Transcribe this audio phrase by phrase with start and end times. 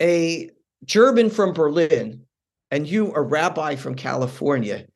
[0.00, 0.50] a
[0.84, 2.22] German from Berlin
[2.70, 4.86] and you, a rabbi from California,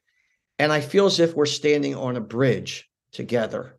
[0.58, 3.76] and I feel as if we're standing on a bridge together.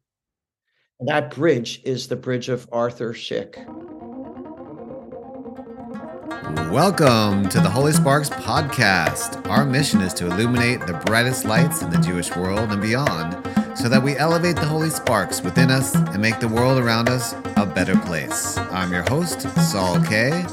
[1.00, 3.56] And that bridge is the bridge of Arthur Szyk.
[6.72, 9.48] Welcome to the Holy Sparks podcast.
[9.50, 13.34] Our mission is to illuminate the brightest lights in the Jewish world and beyond
[13.78, 17.34] so that we elevate the holy sparks within us and make the world around us
[17.58, 18.58] a better place.
[18.58, 20.46] I'm your host, Saul Kay.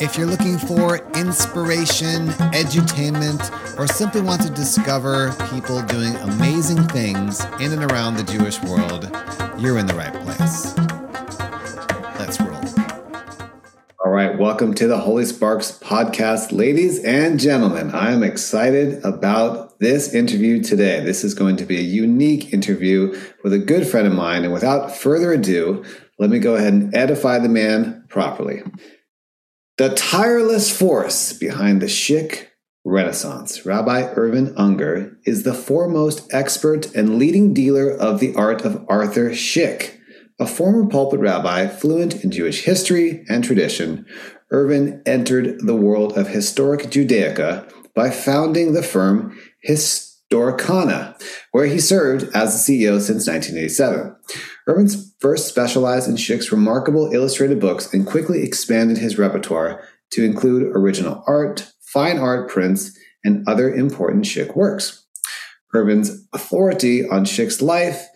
[0.00, 7.44] If you're looking for inspiration, edutainment, or simply want to discover people doing amazing things
[7.60, 9.10] in and around the Jewish world,
[9.60, 10.76] you're in the right place.
[12.16, 12.62] Let's roll.
[14.04, 17.90] All right, welcome to the Holy Sparks podcast, ladies and gentlemen.
[17.90, 21.00] I am excited about this interview today.
[21.00, 24.44] This is going to be a unique interview with a good friend of mine.
[24.44, 25.84] And without further ado,
[26.20, 28.62] let me go ahead and edify the man properly.
[29.78, 32.48] The tireless force behind the Szyk
[32.84, 38.84] Renaissance, Rabbi Irvin Ungar, is the foremost expert and leading dealer of the art of
[38.88, 40.00] Arthur Szyk.
[40.40, 44.04] A former pulpit rabbi fluent in Jewish history and tradition,
[44.50, 51.14] Irvin entered the world of historic Judaica by founding the firm Historicana,
[51.52, 54.16] where he served as the CEO since 1987.
[54.68, 60.76] Irvin's first specialized in Szyk's remarkable illustrated books and quickly expanded his repertoire to include
[60.76, 65.06] original art, fine art prints, and other important Szyk works.
[65.74, 68.06] Irvin's authority on Szyk's life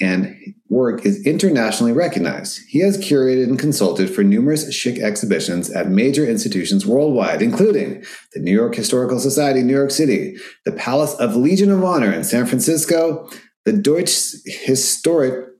[0.00, 0.36] and
[0.68, 2.60] work is internationally recognized.
[2.68, 8.04] He has curated and consulted for numerous Szyk exhibitions at major institutions worldwide, including
[8.34, 12.12] the New York Historical Society in New York City, the Palace of Legion of Honor
[12.12, 13.30] in San Francisco,
[13.64, 15.51] the Deutsche Historic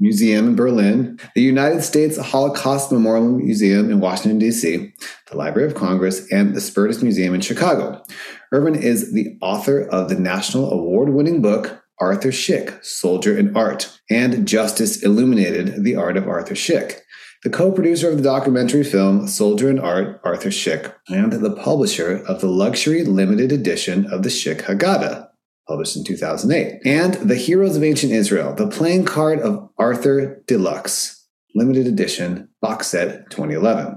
[0.00, 4.92] Museum in Berlin, the United States Holocaust Memorial Museum in Washington, D.C.,
[5.30, 8.02] the Library of Congress, and the Spertus Museum in Chicago.
[8.50, 14.00] Irvin is the author of the national award winning book, Arthur Szyk, Soldier in Art,
[14.08, 17.00] and Justice Illuminated, The Art of Arthur Szyk,
[17.44, 22.24] The co producer of the documentary film Soldier in Art, Arthur Szyk, and the publisher
[22.26, 25.29] of the luxury limited edition of the Szyk Haggadah,
[25.70, 31.28] published in 2008, and The Heroes of Ancient Israel, the playing card of Arthur Deluxe,
[31.54, 33.96] limited edition, box set 2011.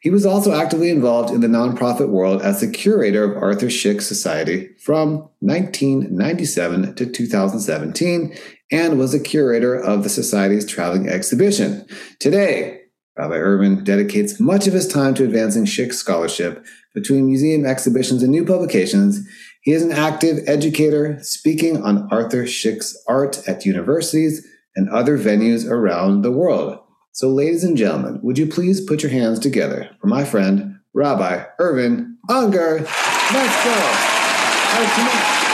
[0.00, 4.00] He was also actively involved in the nonprofit world as the curator of Arthur Szyk
[4.00, 8.38] Society from 1997 to 2017
[8.70, 11.84] and was a curator of the Society's traveling exhibition.
[12.20, 12.82] Today,
[13.16, 16.64] Rabbi Irvin dedicates much of his time to advancing Szyk scholarship
[16.94, 19.26] between museum exhibitions and new publications
[19.68, 25.68] he is an active educator, speaking on Arthur Szyk's art at universities and other venues
[25.70, 26.78] around the world.
[27.12, 31.44] So, ladies and gentlemen, would you please put your hands together for my friend, Rabbi
[31.58, 32.80] Irvin Ungar?
[32.80, 33.76] Let's go.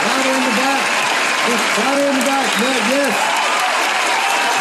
[0.07, 0.79] Louder in the back.
[1.83, 2.47] Louder in the back.
[2.95, 3.11] yes.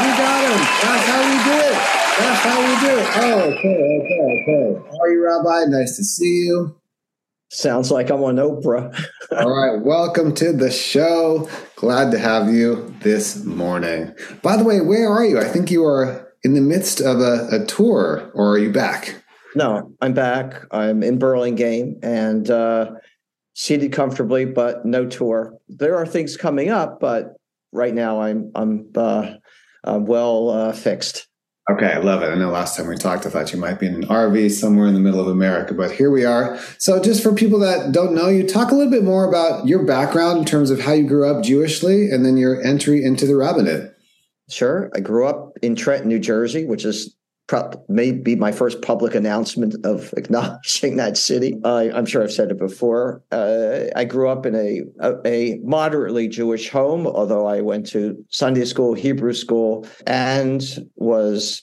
[0.02, 0.58] You got him.
[0.82, 1.78] That's how we do it.
[2.18, 3.06] That's how we do it.
[3.22, 4.82] Oh, okay, okay, okay.
[4.90, 5.66] How are you, Rabbi?
[5.70, 6.74] Nice to see you.
[7.54, 8.92] Sounds like I'm on Oprah.
[9.30, 9.80] All right.
[9.80, 11.48] Welcome to the show.
[11.76, 14.12] Glad to have you this morning.
[14.42, 15.38] By the way, where are you?
[15.38, 19.22] I think you are in the midst of a, a tour, or are you back?
[19.54, 20.64] No, I'm back.
[20.72, 22.90] I'm in Burlingame and uh,
[23.54, 25.56] seated comfortably, but no tour.
[25.68, 27.34] There are things coming up, but
[27.70, 29.34] right now I'm I'm uh,
[29.84, 31.28] I'm well uh, fixed.
[31.70, 32.26] Okay, I love it.
[32.26, 34.86] I know last time we talked, I thought you might be in an RV somewhere
[34.86, 36.58] in the middle of America, but here we are.
[36.76, 39.82] So, just for people that don't know you, talk a little bit more about your
[39.82, 43.34] background in terms of how you grew up Jewishly and then your entry into the
[43.34, 43.94] rabbinate.
[44.50, 44.90] Sure.
[44.94, 47.16] I grew up in Trenton, New Jersey, which is
[47.88, 51.58] may be my first public announcement of acknowledging that city.
[51.64, 53.22] Uh, I'm sure I've said it before.
[53.30, 58.24] Uh, I grew up in a, a, a moderately Jewish home, although I went to
[58.30, 60.62] Sunday school, Hebrew school, and
[60.96, 61.62] was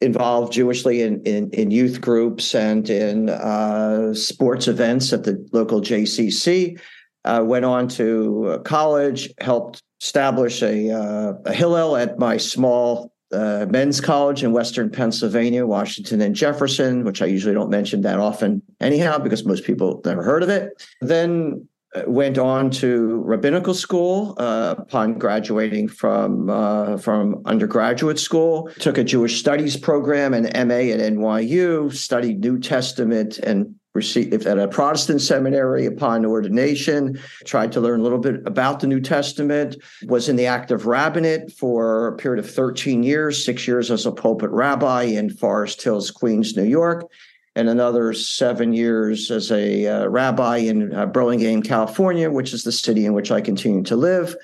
[0.00, 5.80] involved Jewishly in, in, in youth groups and in uh, sports events at the local
[5.80, 6.78] JCC.
[7.24, 13.66] Uh, went on to college, helped establish a, uh, a Hillel at my small uh,
[13.68, 18.62] men's college in Western Pennsylvania, Washington and Jefferson, which I usually don't mention that often
[18.80, 20.86] anyhow, because most people never heard of it.
[21.00, 28.68] Then uh, went on to rabbinical school uh, upon graduating from uh, from undergraduate school.
[28.80, 31.94] Took a Jewish studies program and MA at NYU.
[31.94, 38.02] Studied New Testament and received at a Protestant seminary upon ordination, tried to learn a
[38.02, 39.76] little bit about the New Testament,
[40.06, 44.12] was in the active rabbinate for a period of 13 years, six years as a
[44.12, 47.08] pulpit rabbi in Forest Hills, Queens, New York.
[47.56, 52.72] and another seven years as a uh, rabbi in uh, Burlingame, California, which is the
[52.72, 54.34] city in which I continue to live.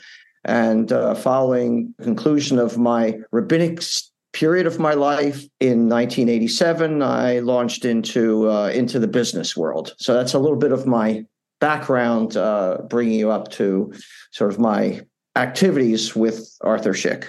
[0.45, 3.83] And uh, following conclusion of my rabbinic
[4.33, 9.95] period of my life in 1987, I launched into uh, into the business world.
[9.99, 11.25] So that's a little bit of my
[11.61, 13.93] background, uh, bringing you up to
[14.33, 15.03] sort of my
[15.37, 17.29] activities with Arthur Szyk.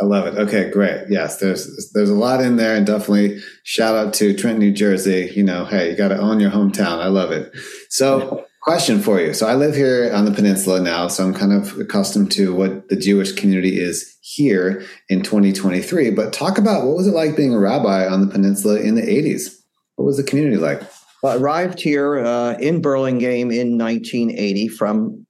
[0.00, 0.36] I love it.
[0.36, 1.04] Okay, great.
[1.08, 5.30] Yes, there's there's a lot in there, and definitely shout out to Trent, New Jersey.
[5.34, 7.00] You know, hey, you got to own your hometown.
[7.00, 7.54] I love it.
[7.90, 9.34] So, question for you.
[9.34, 12.88] So, I live here on the peninsula now, so I'm kind of accustomed to what
[12.88, 16.10] the Jewish community is here in 2023.
[16.10, 19.02] But talk about what was it like being a rabbi on the peninsula in the
[19.02, 19.54] 80s?
[19.96, 20.82] What was the community like?
[21.22, 25.26] I arrived here uh, in Burlingame in 1980 from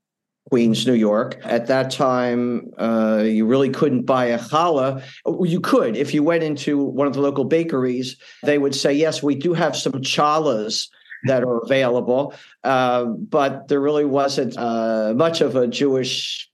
[0.51, 1.41] Queens, New York.
[1.45, 5.03] At that time, uh, you really couldn't buy a challah.
[5.43, 8.17] You could if you went into one of the local bakeries.
[8.43, 10.89] They would say, "Yes, we do have some challahs."
[11.27, 16.51] That are available, uh, but there really wasn't uh, much of a Jewish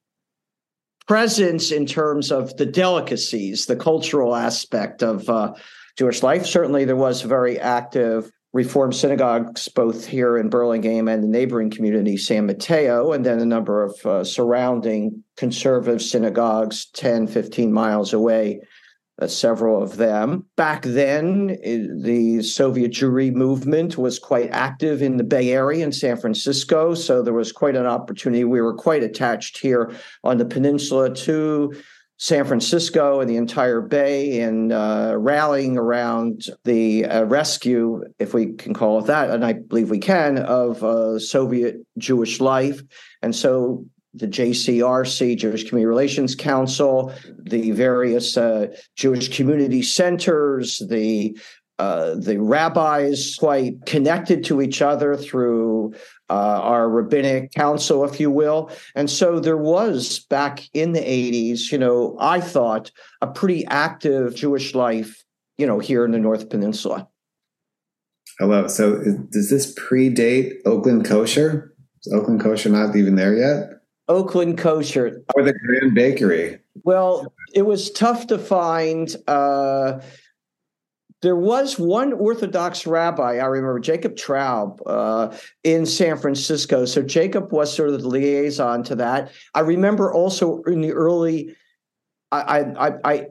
[1.09, 5.55] presence in terms of the delicacies, the cultural aspect of uh,
[5.99, 6.47] Jewish life.
[6.47, 12.17] Certainly, there was very active Reform synagogues, both here in Burlingame and the neighboring community,
[12.17, 18.61] San Mateo, and then a number of uh, surrounding conservative synagogues 10, 15 miles away,
[19.21, 20.47] uh, several of them.
[20.57, 25.93] Back then, it, the Soviet Jewry movement was quite active in the Bay Area in
[25.93, 28.45] San Francisco, so there was quite an opportunity.
[28.45, 29.93] We were quite attached here
[30.25, 31.75] on the peninsula to
[32.19, 38.53] San Francisco and the entire Bay and uh, rallying around the uh, rescue, if we
[38.53, 42.83] can call it that, and I believe we can, of uh, Soviet Jewish life.
[43.23, 48.67] And so the JCRC, Jewish Community Relations Council, the various uh,
[48.97, 51.39] Jewish community centers, the
[51.81, 55.95] uh, the rabbis quite connected to each other through
[56.29, 58.71] uh, our rabbinic council, if you will.
[58.95, 62.91] And so there was back in the 80s, you know, I thought
[63.23, 65.25] a pretty active Jewish life,
[65.57, 67.09] you know, here in the North Peninsula.
[68.39, 68.69] Hello.
[68.69, 71.75] So is, does this predate Oakland Kosher?
[72.05, 73.80] Is Oakland Kosher not even there yet?
[74.11, 75.23] Oakland Kosher.
[75.37, 76.59] Or the Grand Bakery?
[76.83, 79.15] Well, it was tough to find.
[79.29, 80.01] Uh,
[81.23, 86.87] there was one Orthodox rabbi, I remember, Jacob Traub, uh, in San Francisco.
[86.87, 89.31] So Jacob was sort of the liaison to that.
[89.55, 91.55] I remember also in the early,
[92.33, 93.27] I, I, I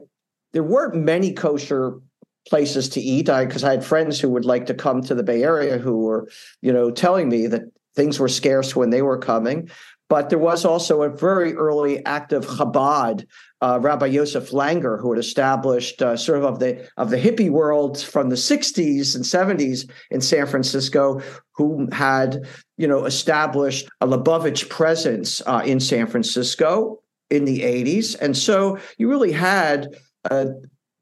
[0.52, 2.00] there weren't many kosher
[2.48, 3.28] places to eat.
[3.28, 5.98] I because I had friends who would like to come to the Bay Area who
[5.98, 6.28] were,
[6.62, 7.62] you know, telling me that
[7.96, 9.68] things were scarce when they were coming.
[10.10, 13.26] But there was also a very early active Chabad
[13.62, 17.48] uh, Rabbi Yosef Langer, who had established uh, sort of of the of the hippie
[17.48, 21.22] world from the '60s and '70s in San Francisco,
[21.54, 22.44] who had
[22.76, 28.78] you know established a Lubavitch presence uh, in San Francisco in the '80s, and so
[28.98, 30.48] you really had a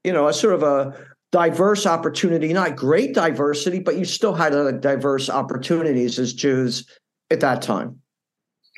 [0.04, 0.92] you know a sort of a
[1.32, 6.86] diverse opportunity, not great diversity, but you still had a diverse opportunities as Jews
[7.30, 8.02] at that time.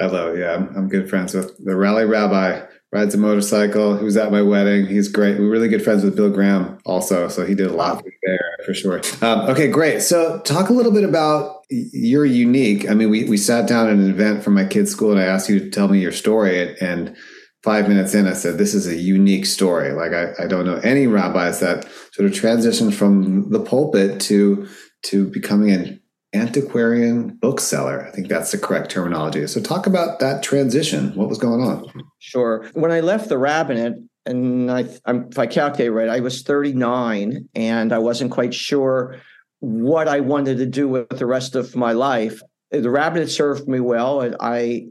[0.01, 2.67] Hello, yeah, I'm, I'm good friends with the Rally Rabbi.
[2.91, 3.99] Rides a motorcycle.
[3.99, 4.87] Who's at my wedding?
[4.87, 5.39] He's great.
[5.39, 8.73] We're really good friends with Bill Graham also, so he did a lot there for
[8.73, 9.03] sure.
[9.21, 10.01] Um, okay, great.
[10.01, 12.91] So talk a little bit about your unique.
[12.91, 15.25] I mean, we we sat down at an event for my kids' school, and I
[15.25, 17.15] asked you to tell me your story, and,
[17.63, 19.93] five minutes in, I said, "This is a unique story.
[19.93, 24.67] Like I, I don't know any rabbis that sort of transitioned from the pulpit to
[25.03, 26.00] to becoming an
[26.33, 28.07] antiquarian bookseller.
[28.07, 29.47] I think that's the correct terminology.
[29.47, 31.15] So, talk about that transition.
[31.15, 31.87] What was going on?
[32.19, 32.69] Sure.
[32.75, 33.95] When I left the rabbinate,
[34.27, 39.21] and I, if I calculate right, I was 39, and I wasn't quite sure
[39.61, 42.41] what I wanted to do with the rest of my life.
[42.71, 44.87] The rabbinate served me well, and I,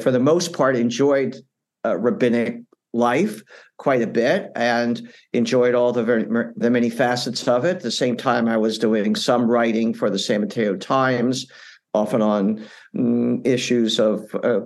[0.00, 1.36] for the most part, enjoyed
[1.84, 3.42] uh, rabbinic life
[3.80, 7.76] quite a bit and enjoyed all the very the many facets of it.
[7.76, 11.46] At the same time, I was doing some writing for the San Mateo Times,
[11.94, 12.62] often on
[12.94, 14.60] mm, issues of uh,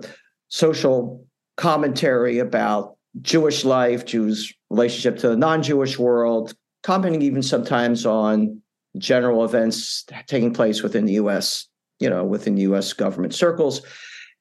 [0.49, 6.53] social commentary about Jewish life, Jews' relationship to the non-Jewish world,
[6.83, 8.61] commenting even sometimes on
[8.97, 11.69] general events taking place within the U.S.
[12.01, 12.91] You know, within U.S.
[12.91, 13.81] government circles.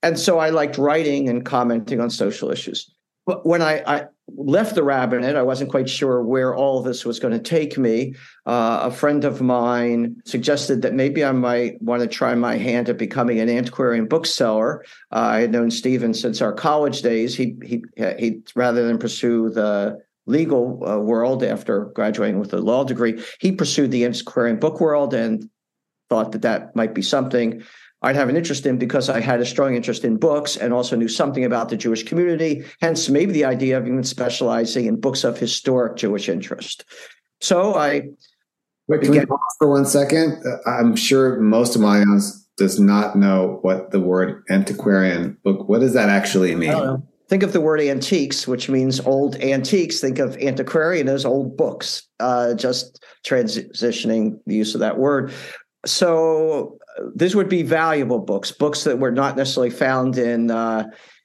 [0.02, 2.93] And so I liked writing and commenting on social issues
[3.26, 7.20] but when I, I, left the rabbinate, I wasn't quite sure where all this was
[7.20, 8.14] going to take me.
[8.46, 12.88] Uh, a friend of mine suggested that maybe I might want to try my hand
[12.88, 14.82] at becoming an antiquarian bookseller.
[15.12, 17.36] Uh, I had known Stephen since our college days.
[17.36, 17.84] He he
[18.18, 23.52] he rather than pursue the legal uh, world after graduating with a law degree, he
[23.52, 25.48] pursued the antiquarian book world and
[26.08, 27.62] thought that that might be something
[28.04, 30.94] I'd have an interest in because I had a strong interest in books and also
[30.94, 32.62] knew something about the Jewish community.
[32.82, 36.84] Hence, maybe the idea of even specializing in books of historic Jewish interest.
[37.40, 38.02] So I.
[38.88, 40.44] Wait, can began- we pause for one second?
[40.66, 45.66] I'm sure most of my audience does not know what the word antiquarian book.
[45.66, 47.02] What does that actually mean?
[47.30, 50.00] Think of the word antiques, which means old antiques.
[50.00, 52.06] Think of antiquarian as old books.
[52.20, 55.32] Uh, just transitioning the use of that word.
[55.86, 56.78] So
[57.14, 60.84] these would be valuable books, books that were not necessarily found in uh,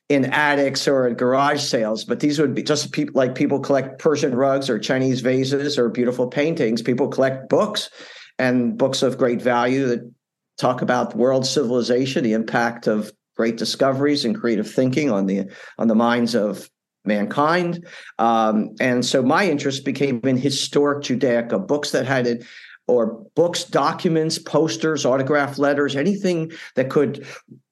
[0.09, 4.35] in attics or at garage sales, but these would be just like people collect Persian
[4.35, 6.81] rugs or Chinese vases or beautiful paintings.
[6.81, 7.91] People collect books
[8.39, 10.11] and books of great value that
[10.57, 15.45] talk about world civilization, the impact of great discoveries and creative thinking on the
[15.77, 16.69] on the minds of
[17.05, 17.85] mankind.
[18.17, 22.43] Um, and so my interest became in historic Judaica, books that had it
[22.89, 27.25] or books, documents, posters, autograph letters, anything that could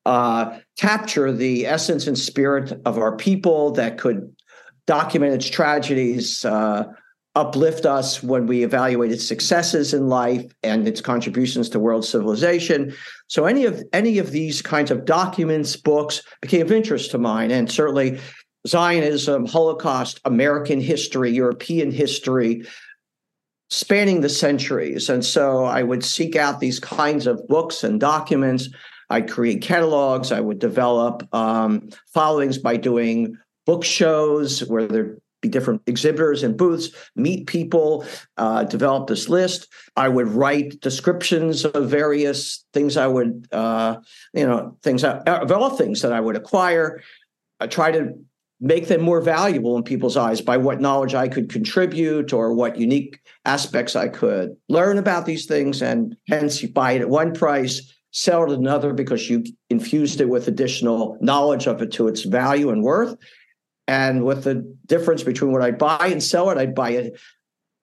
[0.05, 4.33] uh, capture the essence and spirit of our people, that could
[4.85, 6.85] document its tragedies, uh,
[7.35, 12.91] uplift us when we evaluate its successes in life and its contributions to world civilization.
[13.27, 17.51] So any of any of these kinds of documents, books became of interest to mine,
[17.51, 18.19] and certainly
[18.67, 22.63] Zionism, Holocaust, American history, European history,
[23.69, 25.09] spanning the centuries.
[25.09, 28.69] And so I would seek out these kinds of books and documents.
[29.09, 30.31] I'd create catalogs.
[30.31, 36.57] I would develop um, followings by doing book shows where there'd be different exhibitors and
[36.57, 38.05] booths, meet people,
[38.37, 39.67] uh, develop this list.
[39.95, 43.97] I would write descriptions of various things I would, uh,
[44.33, 47.01] you know, things, of all things that I would acquire.
[47.59, 48.13] I try to
[48.59, 52.77] make them more valuable in people's eyes by what knowledge I could contribute or what
[52.77, 55.81] unique aspects I could learn about these things.
[55.81, 60.21] And hence, you buy it at one price, sell it at another because you infused
[60.21, 63.15] it with additional knowledge of it to its value and worth.
[63.87, 67.11] And with the difference between what I buy and sell it, I'd buy a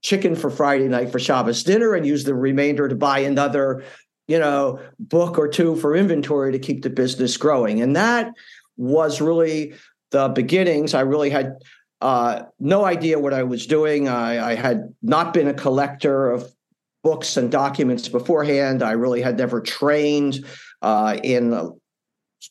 [0.03, 3.85] chicken for Friday night for Shabbos dinner and use the remainder to buy another,
[4.27, 7.81] you know, book or two for inventory to keep the business growing.
[7.81, 8.33] And that
[8.77, 9.75] was really
[10.15, 11.57] the beginnings, I really had
[12.01, 14.09] uh, no idea what I was doing.
[14.09, 16.55] I, I, had not been a collector of
[17.03, 18.83] books and documents beforehand.
[18.83, 20.45] I really had never trained
[20.83, 21.73] uh, in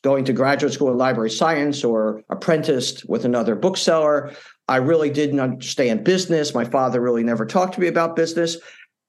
[0.03, 4.33] going to graduate school in library science or apprenticed with another bookseller.
[4.67, 6.53] I really didn't understand business.
[6.53, 8.57] My father really never talked to me about business.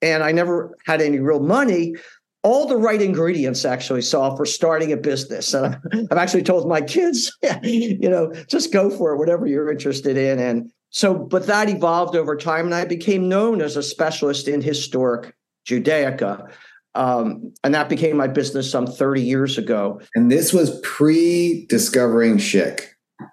[0.00, 1.96] And I never had any real money
[2.44, 5.54] all the right ingredients actually saw for starting a business.
[5.54, 5.76] And
[6.10, 10.38] I've actually told my kids, you know, just go for it, whatever you're interested in.
[10.38, 14.60] And so, but that evolved over time, and I became known as a specialist in
[14.60, 15.34] historic
[15.66, 16.52] Judaica.
[16.94, 20.00] Um, and that became my business some 30 years ago.
[20.14, 22.82] And this was pre discovering Szyk.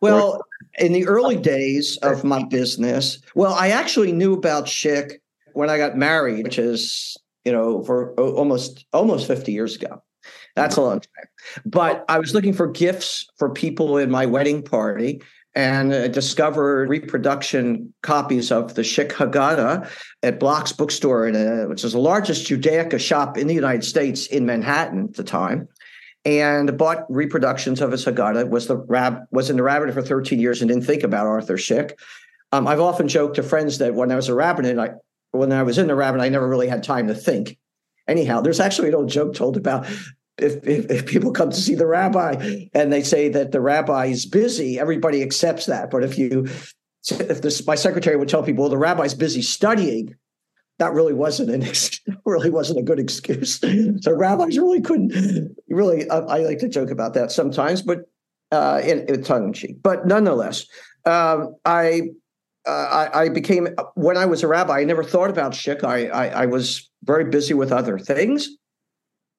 [0.02, 0.42] Well,
[0.80, 5.18] in the early days of my business, well, I actually knew about Szyk
[5.54, 10.02] when I got married, which is you know, for almost almost 50 years ago.
[10.56, 11.26] That's a long time.
[11.66, 15.22] But I was looking for gifts for people in my wedding party
[15.54, 19.90] and uh, discovered reproduction copies of the Szyk Haggadah
[20.24, 24.46] at Block's bookstore, a, which is the largest Judaica shop in the United States in
[24.46, 25.68] Manhattan at the time.
[26.24, 28.50] And bought reproductions of his Haggadah.
[28.50, 31.58] Was the rab was in the rabbinate for 13 years and didn't think about Arthur
[31.58, 31.94] Szyk.
[32.52, 34.92] Um, I've often joked to friends that when I was a rabbinate, I,
[35.32, 37.58] when I was in the rabbinate, I never really had time to think.
[38.08, 39.86] Anyhow, there's actually an old joke told about
[40.38, 44.08] if, if, if, people come to see the rabbi and they say that the rabbi
[44.08, 45.92] is busy, everybody accepts that.
[45.92, 46.48] But if you,
[47.10, 50.16] if this, my secretary would tell people, well, the rabbi's busy studying,
[50.80, 51.64] that really wasn't an
[52.26, 53.60] really wasn't a good excuse.
[54.02, 56.10] so rabbis really couldn't really.
[56.10, 58.10] I, I like to joke about that sometimes, but
[58.52, 59.82] uh, in, in tongue in cheek.
[59.82, 60.66] But nonetheless,
[61.06, 62.10] um, I
[62.66, 64.80] uh, I, I, became when I was a rabbi.
[64.80, 65.84] I never thought about Szyk.
[65.84, 68.50] I, I, I was very busy with other things.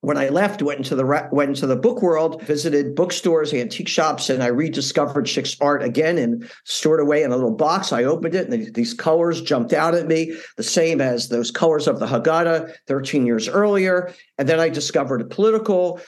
[0.00, 4.28] When I left, went into the went into the book world, visited bookstores, antique shops,
[4.28, 7.92] and I rediscovered Szyk's art again and stored away in a little box.
[7.92, 11.86] I opened it, and these colors jumped out at me, the same as those colors
[11.86, 14.12] of the Haggadah 13 years earlier.
[14.38, 16.00] And then I discovered a political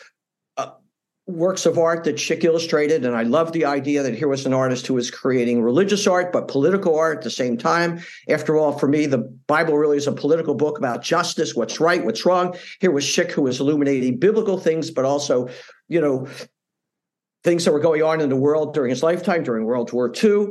[1.26, 3.04] works of art that Szyk illustrated.
[3.04, 6.32] And I love the idea that here was an artist who was creating religious art,
[6.32, 8.02] but political art at the same time.
[8.28, 12.04] After all, for me, the Bible really is a political book about justice, what's right,
[12.04, 12.54] what's wrong.
[12.80, 15.48] Here was Szyk who was illuminating biblical things, but also,
[15.88, 16.28] you know,
[17.42, 20.48] things that were going on in the world during his lifetime, during World War II.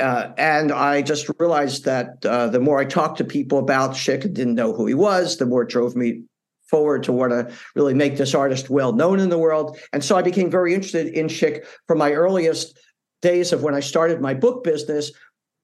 [0.00, 4.24] Uh, and I just realized that uh, the more I talked to people about Schick
[4.24, 6.22] and didn't know who he was, the more it drove me
[6.70, 9.78] forward to want to really make this artist well known in the world.
[9.92, 12.78] And so I became very interested in Szyk from my earliest
[13.22, 15.12] days of when I started my book business.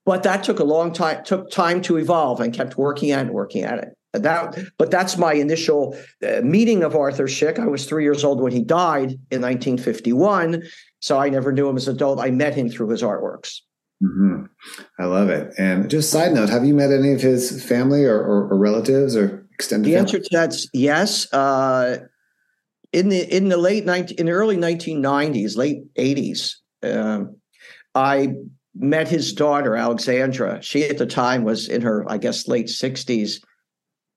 [0.04, 3.32] But that took a long time, took time to evolve and kept working at it,
[3.32, 3.88] working at it.
[4.12, 5.96] That, but that's my initial
[6.26, 7.58] uh, meeting of Arthur Szyk.
[7.58, 10.62] I was three years old when he died in 1951,
[11.00, 12.20] so I never knew him as an adult.
[12.20, 13.60] I met him through his artworks.
[14.02, 14.44] Mm-hmm.
[14.98, 15.54] I love it.
[15.58, 19.16] And just side note, have you met any of his family or, or, or relatives
[19.16, 19.88] or extended?
[19.88, 20.00] The family?
[20.00, 21.32] answer to that's yes.
[21.32, 21.98] Uh,
[22.92, 27.36] in the in the late 19, in the early 1990s, late 80s, um,
[27.94, 28.34] I
[28.74, 30.62] met his daughter Alexandra.
[30.62, 33.42] She at the time was in her, I guess, late 60s,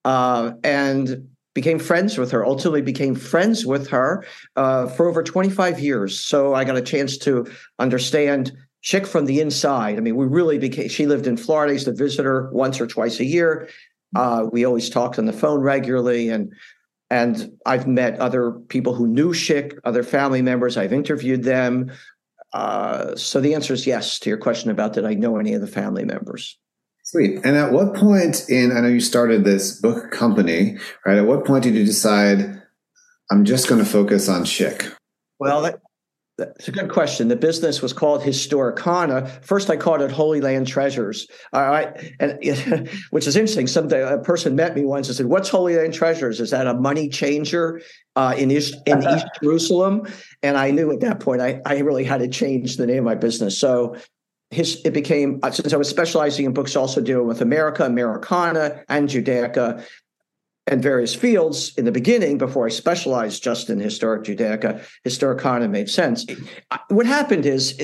[0.05, 2.45] uh, and became friends with her.
[2.45, 6.19] Ultimately, became friends with her uh, for over 25 years.
[6.19, 7.47] So I got a chance to
[7.79, 8.51] understand
[8.83, 9.97] Szyk from the inside.
[9.97, 10.89] I mean, we really became.
[10.89, 11.71] She lived in Florida.
[11.71, 13.69] I used to visit her once or twice a year.
[14.15, 16.53] Uh, we always talked on the phone regularly, and
[17.09, 20.77] and I've met other people who knew Szyk, other family members.
[20.77, 21.91] I've interviewed them.
[22.53, 25.61] Uh, so the answer is yes to your question about did I know any of
[25.61, 26.57] the family members.
[27.03, 27.39] Sweet.
[27.43, 31.17] And at what point in I know you started this book company, right?
[31.17, 32.61] At what point did you decide
[33.31, 34.93] I'm just going to focus on Szyk?
[35.39, 35.79] Well, that,
[36.39, 37.27] that's a good question.
[37.27, 39.29] The business was called Historicana.
[39.43, 41.27] First, I called it Holy Land Treasures.
[41.53, 42.39] All right, and
[43.11, 43.67] which is interesting.
[43.67, 46.39] Some a person met me once and said, "What's Holy Land Treasures?
[46.39, 47.81] Is that a money changer
[48.15, 50.07] uh, in East in East Jerusalem?"
[50.41, 53.05] And I knew at that point I I really had to change the name of
[53.05, 53.57] my business.
[53.57, 53.95] So
[54.51, 58.83] his it became uh, since I was specializing in books, also dealing with America, Americana,
[58.89, 59.85] and Judaica
[60.69, 65.89] and various fields in the beginning before I specialized just in historic Judaica, Historicana made
[65.89, 66.25] sense.
[66.89, 67.77] What happened is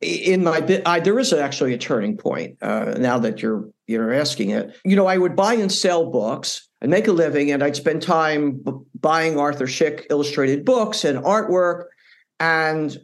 [0.00, 4.76] in my there is actually a turning point uh, now that you're you're asking it.
[4.84, 8.02] You know, I would buy and sell books and make a living, and I'd spend
[8.02, 11.84] time b- buying Arthur Szyk illustrated books and artwork,
[12.40, 12.98] and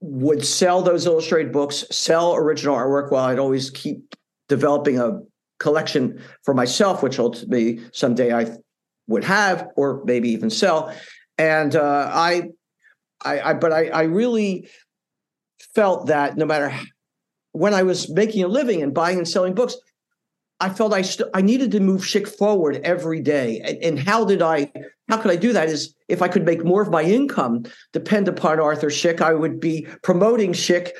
[0.00, 4.14] would sell those illustrated books, sell original artwork while I'd always keep
[4.48, 5.20] developing a
[5.58, 8.56] collection for myself, which ultimately someday I
[9.06, 10.94] would have or maybe even sell.
[11.38, 12.50] And uh, I,
[13.24, 14.68] I, I, but I, I really
[15.74, 16.74] felt that no matter
[17.52, 19.76] when I was making a living and buying and selling books,
[20.60, 23.60] I felt I st- I needed to move Szyk forward every day.
[23.60, 24.72] And, and, how did I?
[25.08, 25.68] How could I do that?
[25.68, 29.60] Is if I could make more of my income depend upon Arthur Szyk, I would
[29.60, 30.92] be promoting Szyk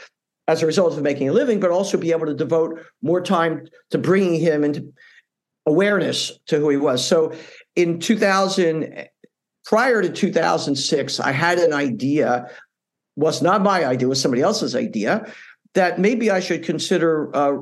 [0.47, 3.67] as a result of making a living, but also be able to devote more time
[3.91, 4.93] to bringing him into
[5.67, 7.07] awareness to who he was.
[7.07, 7.33] So
[7.77, 9.09] in 2000,
[9.65, 12.51] prior to 2006, I had an idea,
[13.17, 15.33] was not my idea, was somebody else's idea,
[15.75, 17.57] that maybe I should consider uh,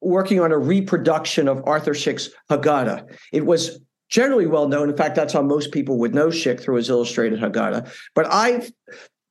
[0.00, 3.16] working on a reproduction of Arthur Szyk's Haggadah.
[3.32, 4.88] It was generally well known.
[4.88, 7.90] In fact, that's how most people would know Szyk through his illustrated Haggadah.
[8.14, 8.68] But I,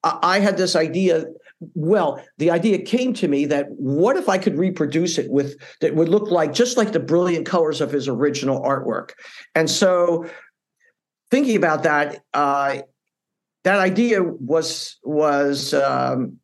[0.04, 1.26] I had this idea
[1.60, 5.96] well, the idea came to me that what if I could reproduce it with that
[5.96, 9.12] would look like just like the brilliant colors of his original artwork?
[9.56, 10.30] And so,
[11.32, 12.78] thinking about that, uh,
[13.63, 16.38] that idea was was um,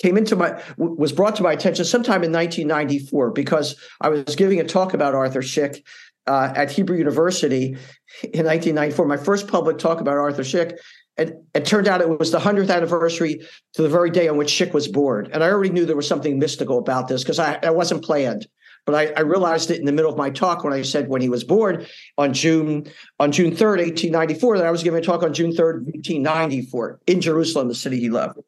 [0.00, 4.60] came into my was brought to my attention sometime in 1994 because I was giving
[4.60, 5.82] a talk about Arthur Szyk
[6.26, 7.76] uh, at Hebrew University
[8.22, 9.06] in 1994.
[9.06, 10.76] My first public talk about Arthur Szyk,
[11.18, 13.40] and it turned out it was the 100th anniversary
[13.74, 15.28] to the very day on which Szyk was born.
[15.32, 18.46] And I already knew there was something mystical about this because I, wasn't planned.
[18.84, 21.20] But I, I, realized it in the middle of my talk when I said when
[21.20, 21.84] he was born
[22.18, 22.86] on June
[23.18, 27.20] on June 3rd, 1894, that I was giving a talk on June 3rd, 1894 in
[27.20, 28.38] Jerusalem, the city he loved.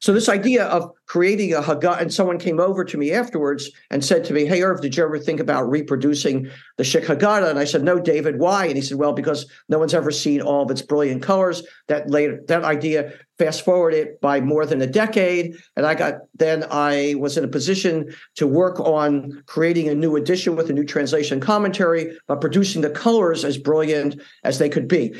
[0.00, 4.04] So this idea of creating a Haggadah, and someone came over to me afterwards and
[4.04, 7.58] said to me, "Hey, Irv, did you ever think about reproducing the Szyk Haggadah?" And
[7.58, 8.38] I said, "No, David.
[8.38, 11.64] Why?" And he said, "Well, because no one's ever seen all of its brilliant colors.
[11.88, 16.64] That later, that idea fast forwarded by more than a decade, and I got then
[16.70, 20.84] I was in a position to work on creating a new edition with a new
[20.84, 25.14] translation commentary, but producing the colors as brilliant as they could be.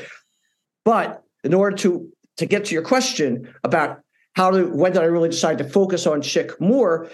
[0.85, 3.99] But in order to to get to your question about
[4.39, 7.09] how to when did I really decide to focus on Szyk more?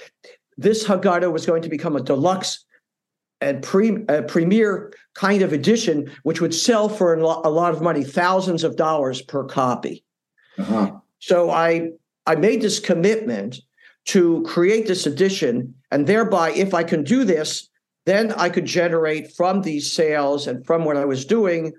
[0.58, 2.64] This Haggadah was going to become a deluxe
[3.42, 8.04] and pre, a premier kind of edition, which would sell for a lot of money,
[8.04, 10.06] thousands of dollars per copy.
[10.60, 10.92] Uh-huh.
[11.18, 11.90] So I
[12.28, 13.60] I made this commitment
[14.14, 17.68] to create this edition, and thereby, if I can do this,
[18.06, 21.74] then I could generate from these sales and from what I was doing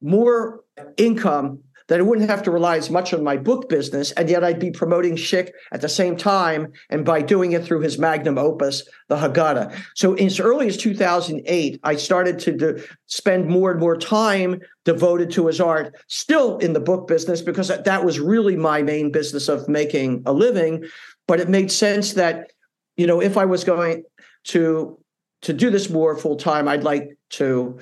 [0.00, 0.60] more
[0.96, 4.44] income that I wouldn't have to rely as much on my book business, and yet
[4.44, 8.38] I'd be promoting Szyk at the same time, and by doing it through his magnum
[8.38, 9.74] opus, the Haggadah.
[9.94, 15.46] So as early as 2008, I started to spend more and more time devoted to
[15.46, 19.68] his art, still in the book business, because that was really my main business of
[19.68, 20.84] making a living.
[21.26, 22.52] But it made sense that,
[22.96, 24.04] you know, if I was going
[24.44, 24.98] to
[25.42, 27.78] to do this more full time, I'd like to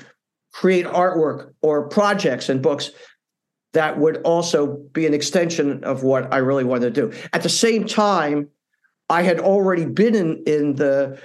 [0.53, 2.90] create artwork or projects and books
[3.77, 7.19] that would also be an extension of what I really wanted to do.
[7.35, 8.49] At the same time,
[9.11, 11.21] I had already been in, in the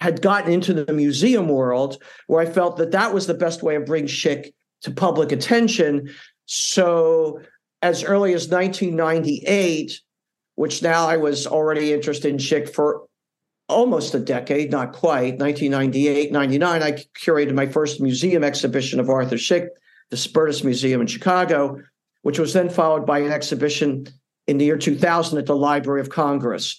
[0.00, 3.76] had gotten into the museum world where I felt that that was the best way
[3.76, 6.14] of bringing Szyk to public attention.
[6.46, 7.40] So
[7.82, 10.00] as early as 1998,
[10.54, 13.06] which now I was already interested in Szyk for
[13.68, 19.36] almost a decade, not quite, 1998, 99, I curated my first museum exhibition of Arthur
[19.36, 19.68] Szyk,
[20.10, 21.80] the Spertus Museum in Chicago,
[22.22, 24.06] which was then followed by an exhibition
[24.46, 26.78] in the year 2000 at the Library of Congress,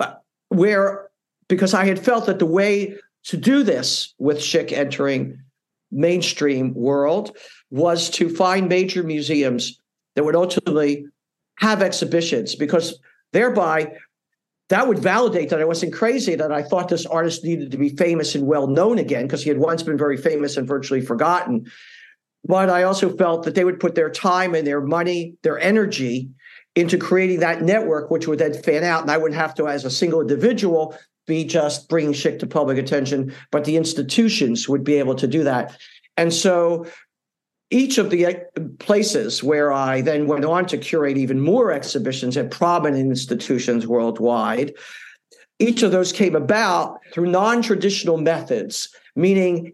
[0.00, 0.14] uh,
[0.48, 1.08] where,
[1.48, 5.38] because I had felt that the way to do this with Szyk entering
[5.90, 7.36] mainstream world
[7.70, 9.80] was to find major museums
[10.14, 11.06] that would ultimately
[11.58, 12.98] have exhibitions because
[13.32, 13.92] thereby
[14.68, 17.90] that would validate that I wasn't crazy, that I thought this artist needed to be
[17.90, 21.70] famous and well known again, because he had once been very famous and virtually forgotten.
[22.46, 26.30] But I also felt that they would put their time and their money, their energy
[26.74, 29.02] into creating that network, which would then fan out.
[29.02, 32.78] And I wouldn't have to, as a single individual, be just bringing Szyk to public
[32.78, 35.76] attention, but the institutions would be able to do that.
[36.16, 36.86] And so
[37.70, 38.34] each of the uh,
[38.78, 44.74] places where I then went on to curate even more exhibitions at prominent institutions worldwide,
[45.58, 49.72] each of those came about through non-traditional methods meaning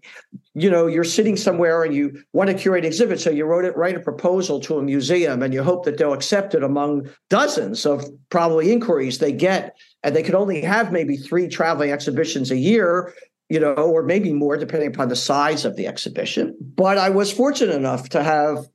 [0.55, 3.77] you know you're sitting somewhere and you want to curate exhibit so you wrote it
[3.77, 7.85] write a proposal to a museum and you hope that they'll accept it among dozens
[7.85, 12.57] of probably inquiries they get and they could only have maybe three traveling exhibitions a
[12.57, 13.13] year
[13.53, 16.57] you know, or maybe more depending upon the size of the exhibition.
[16.75, 18.67] But I was fortunate enough to have,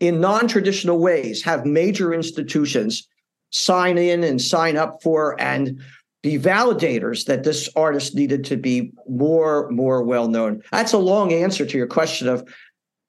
[0.00, 3.08] in non traditional ways, have major institutions
[3.48, 5.80] sign in and sign up for and
[6.22, 10.62] be validators that this artist needed to be more more well known.
[10.70, 12.46] That's a long answer to your question of,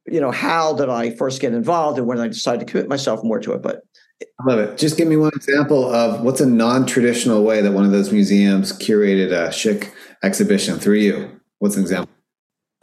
[0.08, 3.24] you know, how did I first get involved and when I decided to commit myself
[3.24, 3.62] more to it.
[3.62, 3.82] But
[4.22, 4.78] I love it.
[4.78, 8.72] Just give me one example of what's a non-traditional way that one of those museums
[8.72, 9.92] curated a Szyk
[10.24, 11.42] exhibition through you.
[11.60, 12.10] What's an example?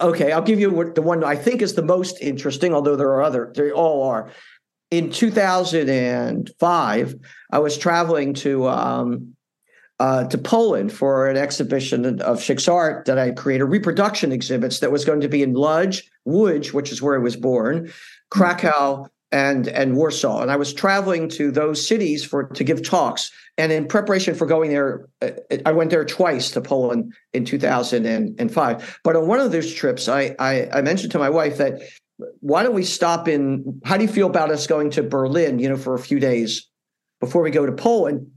[0.00, 3.22] Okay, I'll give you the one I think is the most interesting, although there are
[3.22, 4.30] other, they all are.
[4.90, 7.14] In 2005,
[7.50, 9.34] I was traveling to um,
[10.00, 14.92] uh, to Poland for an exhibition of Szyk's art that I created, reproduction exhibits that
[14.92, 17.90] was going to be in Lodz, Łódź, which is where I was born,
[18.30, 20.40] Krakow, and and Warsaw.
[20.40, 23.30] And I was traveling to those cities for to give talks.
[23.58, 25.30] And in preparation for going there, uh,
[25.66, 29.00] I went there twice to Poland in 2005.
[29.04, 31.82] But on one of those trips, I, I, I mentioned to my wife that
[32.40, 33.80] why don't we stop in?
[33.84, 35.58] How do you feel about us going to Berlin?
[35.58, 36.68] You know, for a few days
[37.20, 38.30] before we go to Poland,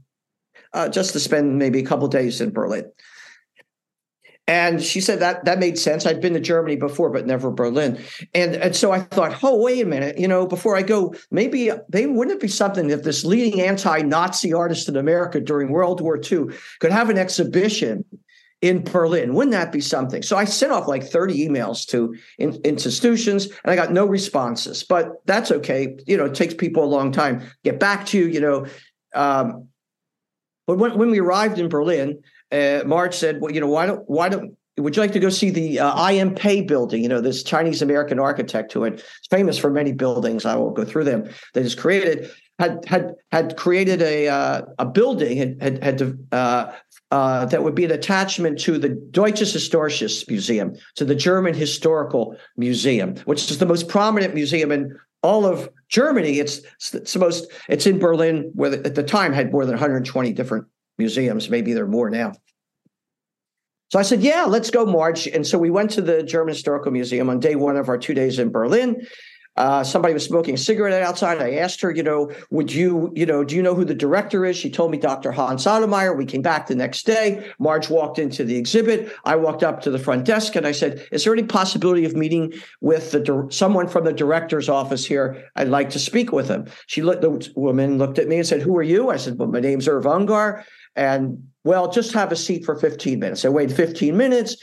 [0.74, 2.90] uh, just to spend maybe a couple days in Berlin.
[4.48, 6.04] And she said that that made sense.
[6.04, 8.02] I'd been to Germany before, but never Berlin.
[8.34, 11.70] And, and so I thought, oh, wait a minute, you know, before I go, maybe,
[11.92, 16.16] maybe wouldn't it be something if this leading anti-Nazi artist in America during World War
[16.16, 16.46] II
[16.80, 18.04] could have an exhibition
[18.60, 19.34] in Berlin?
[19.34, 20.22] Wouldn't that be something?
[20.22, 24.82] So I sent off like 30 emails to in, institutions and I got no responses,
[24.82, 25.96] but that's okay.
[26.08, 28.66] You know, it takes people a long time get back to you, you know.
[29.14, 29.68] Um,
[30.66, 34.02] but when, when we arrived in Berlin, uh, Marge said, "Well, you know, why don't
[34.08, 36.34] why don't would you like to go see the uh, I.M.
[36.34, 37.02] Pei building?
[37.02, 40.44] You know, this Chinese American architect who who is famous for many buildings.
[40.44, 41.28] I won't go through them.
[41.54, 46.72] That has created had had had created a uh, a building had had, had uh,
[47.10, 52.36] uh, that would be an attachment to the Deutsches Historisches Museum, to the German Historical
[52.56, 56.40] Museum, which is the most prominent museum in all of Germany.
[56.40, 57.52] It's it's the most.
[57.68, 60.66] It's in Berlin, where at the time had more than 120 different
[60.98, 61.50] museums.
[61.50, 62.32] Maybe there are more now.
[63.90, 65.26] So I said, yeah, let's go March.
[65.26, 68.14] And so we went to the German Historical Museum on day one of our two
[68.14, 69.06] days in Berlin.
[69.56, 71.42] Uh, somebody was smoking a cigarette outside.
[71.42, 74.46] I asked her, you know, would you, you know, do you know who the director
[74.46, 74.56] is?
[74.56, 75.30] She told me Dr.
[75.30, 76.16] Hans Ottomeyer.
[76.16, 77.52] We came back the next day.
[77.58, 79.12] Marge walked into the exhibit.
[79.24, 82.16] I walked up to the front desk and I said, is there any possibility of
[82.16, 85.44] meeting with the someone from the director's office here?
[85.56, 86.66] I'd like to speak with him.
[86.86, 89.10] She looked, the woman looked at me and said, who are you?
[89.10, 90.64] I said, well, my name's Irv Ungar.
[90.96, 93.44] And well, just have a seat for 15 minutes.
[93.44, 94.56] I waited 15 minutes.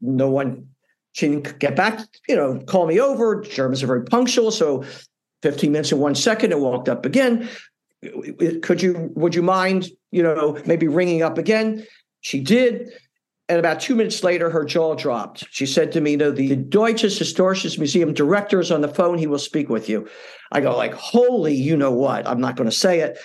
[0.00, 0.68] No one,
[1.18, 3.40] she didn't get back, you know, call me over.
[3.40, 4.52] Germans are very punctual.
[4.52, 4.84] So
[5.42, 7.48] 15 minutes and one second, it walked up again.
[8.62, 11.84] Could you, would you mind, you know, maybe ringing up again?
[12.20, 12.92] She did.
[13.48, 15.44] And about two minutes later, her jaw dropped.
[15.50, 19.18] She said to me, "No, the Deutsches Historisches Museum director is on the phone.
[19.18, 20.06] He will speak with you."
[20.52, 22.28] I go like, "Holy, you know what?
[22.28, 23.18] I'm not going to say it.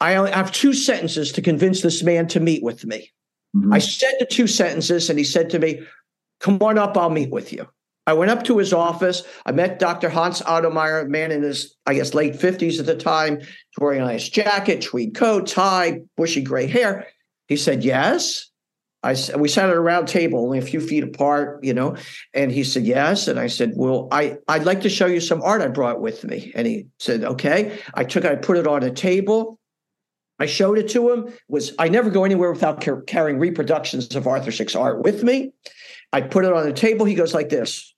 [0.00, 3.12] I only have two sentences to convince this man to meet with me."
[3.56, 3.72] Mm-hmm.
[3.72, 5.80] I said the two sentences, and he said to me,
[6.40, 6.96] "Come on up.
[6.96, 7.68] I'll meet with you."
[8.06, 9.22] I went up to his office.
[9.46, 10.10] I met Dr.
[10.10, 13.40] Hans Ottomeyer, a man in his, I guess, late 50s at the time,
[13.78, 17.06] wearing a nice jacket, tweed coat, tie, bushy gray hair.
[17.48, 18.50] He said, Yes.
[19.04, 21.94] I we sat at a round table, only a few feet apart, you know.
[22.32, 25.42] And he said yes, and I said, "Well, I I'd like to show you some
[25.42, 28.82] art I brought with me." And he said, "Okay." I took, I put it on
[28.82, 29.60] a table.
[30.40, 31.34] I showed it to him.
[31.48, 35.52] Was I never go anywhere without car- carrying reproductions of Arthur Szyk art with me?
[36.14, 37.04] I put it on the table.
[37.04, 37.94] He goes like this,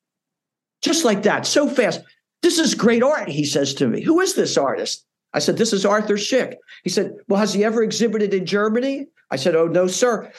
[0.83, 2.01] just like that, so fast.
[2.43, 4.03] This is great art, he says to me.
[4.03, 5.05] Who is this artist?
[5.33, 6.55] I said, This is Arthur Szyk.
[6.83, 9.07] He said, Well, has he ever exhibited in Germany?
[9.31, 10.33] I said, Oh, no, sir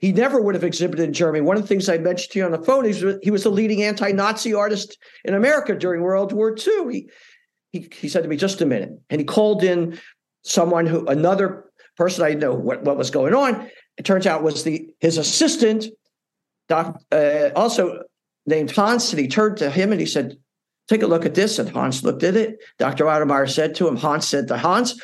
[0.00, 1.42] he never would have exhibited in Germany.
[1.42, 3.50] One of the things I mentioned to you on the phone is he was the
[3.50, 6.92] leading anti-Nazi artist in America during World War II.
[6.92, 7.10] He,
[7.72, 8.90] he, he said to me, just a minute.
[9.10, 9.98] And he called in
[10.42, 13.70] someone who, another person I know what, what was going on.
[13.96, 15.86] It turns out was the his assistant,
[16.70, 18.02] doc, uh, also
[18.46, 19.12] named Hans.
[19.12, 20.38] And he turned to him and he said,
[20.88, 21.58] take a look at this.
[21.58, 22.58] And Hans looked at it.
[22.78, 23.04] Dr.
[23.04, 25.00] Ottomeyer said to him, Hans said to Hans,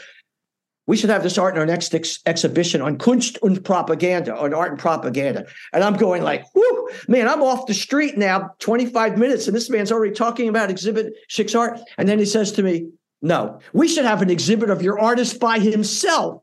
[0.87, 4.55] we should have this art in our next ex- exhibition on Kunst und Propaganda, on
[4.55, 5.45] art and propaganda.
[5.73, 9.69] And I'm going like, whoo, man, I'm off the street now, 25 minutes, and this
[9.69, 11.81] man's already talking about exhibit six art.
[11.99, 12.89] And then he says to me,
[13.21, 16.43] no, we should have an exhibit of your artist by himself.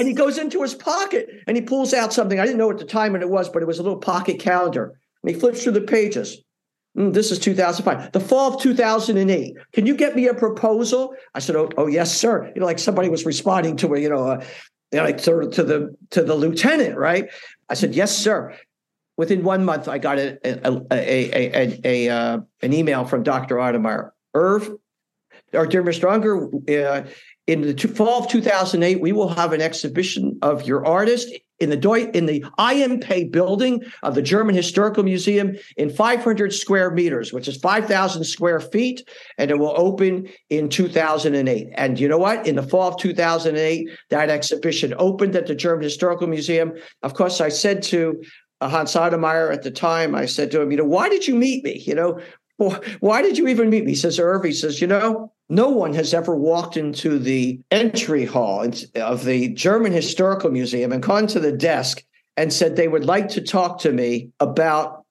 [0.00, 2.40] And he goes into his pocket and he pulls out something.
[2.40, 4.40] I didn't know at the time what it was, but it was a little pocket
[4.40, 4.98] calendar.
[5.22, 6.38] And he flips through the pages.
[6.96, 8.12] Mm, this is 2005.
[8.12, 9.54] The fall of 2008.
[9.72, 11.14] Can you get me a proposal?
[11.34, 14.08] I said, "Oh, oh yes, sir." You know, like somebody was responding to a, you
[14.08, 14.42] know, a,
[14.90, 17.30] you know, like to, to the to the lieutenant, right?
[17.68, 18.56] I said, "Yes, sir."
[19.18, 23.56] Within one month, I got a a a a, a, uh, an email from Dr.
[23.56, 24.12] Ottomeyer.
[24.34, 24.70] Irv,
[25.52, 26.08] or dear Mr.
[26.08, 27.08] Ungar, uh,
[27.50, 31.76] in the fall of 2008, we will have an exhibition of your artist in the
[31.76, 33.00] Deu- in the I.M.
[33.00, 38.60] Pei building of the German Historical Museum in 500 square meters, which is 5,000 square
[38.60, 39.02] feet,
[39.36, 41.68] and it will open in 2008.
[41.74, 42.46] And you know what?
[42.46, 46.74] In the fall of 2008, that exhibition opened at the German Historical Museum.
[47.02, 48.22] Of course, I said to
[48.60, 51.34] uh, Hans Ottomeyer at the time, I said to him, you know, why did you
[51.34, 51.82] meet me?
[51.84, 52.20] You know,
[53.00, 53.90] why did you even meet me?
[53.90, 58.24] He says, Irv, he says, you know, no one has ever walked into the entry
[58.24, 62.02] hall of the German Historical Museum and gone to the desk
[62.36, 65.04] and said they would like to talk to me about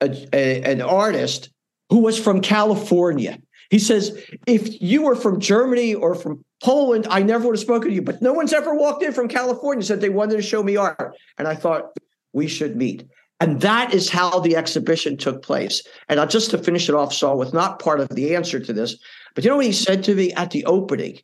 [0.00, 1.50] a, a, an artist
[1.88, 3.38] who was from California.
[3.70, 7.90] He says, if you were from Germany or from Poland, I never would have spoken
[7.90, 8.02] to you.
[8.02, 10.76] But no one's ever walked in from California and said they wanted to show me
[10.76, 11.16] art.
[11.38, 11.96] And I thought
[12.32, 13.06] we should meet.
[13.40, 15.82] And that is how the exhibition took place.
[16.08, 18.96] And just to finish it off, Saul, with not part of the answer to this,
[19.36, 21.18] but you know what he said to me at the opening?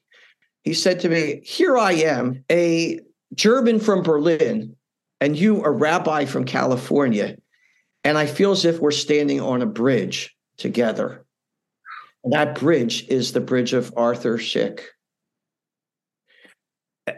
[0.62, 3.00] He said to me, Here I am, a
[3.34, 4.76] German from Berlin,
[5.20, 7.36] and you, a rabbi from California.
[8.04, 11.24] And I feel as if we're standing on a bridge together.
[12.22, 14.80] And that bridge is the bridge of Arthur Szyk.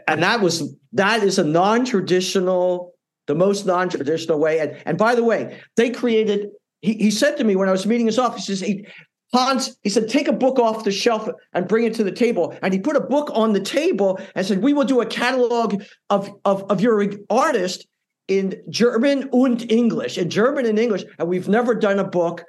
[0.07, 2.95] And that was that is a non-traditional
[3.27, 4.59] the most non-traditional way.
[4.59, 6.49] And, and by the way, they created,
[6.81, 8.85] he, he said to me when I was meeting his office, he, says,
[9.35, 12.55] Hans, he said, take a book off the shelf and bring it to the table.
[12.61, 15.83] And he put a book on the table and said, we will do a catalog
[16.09, 17.85] of, of, of your artist
[18.29, 21.03] in German and English, in German and English.
[21.19, 22.45] And we've never done a book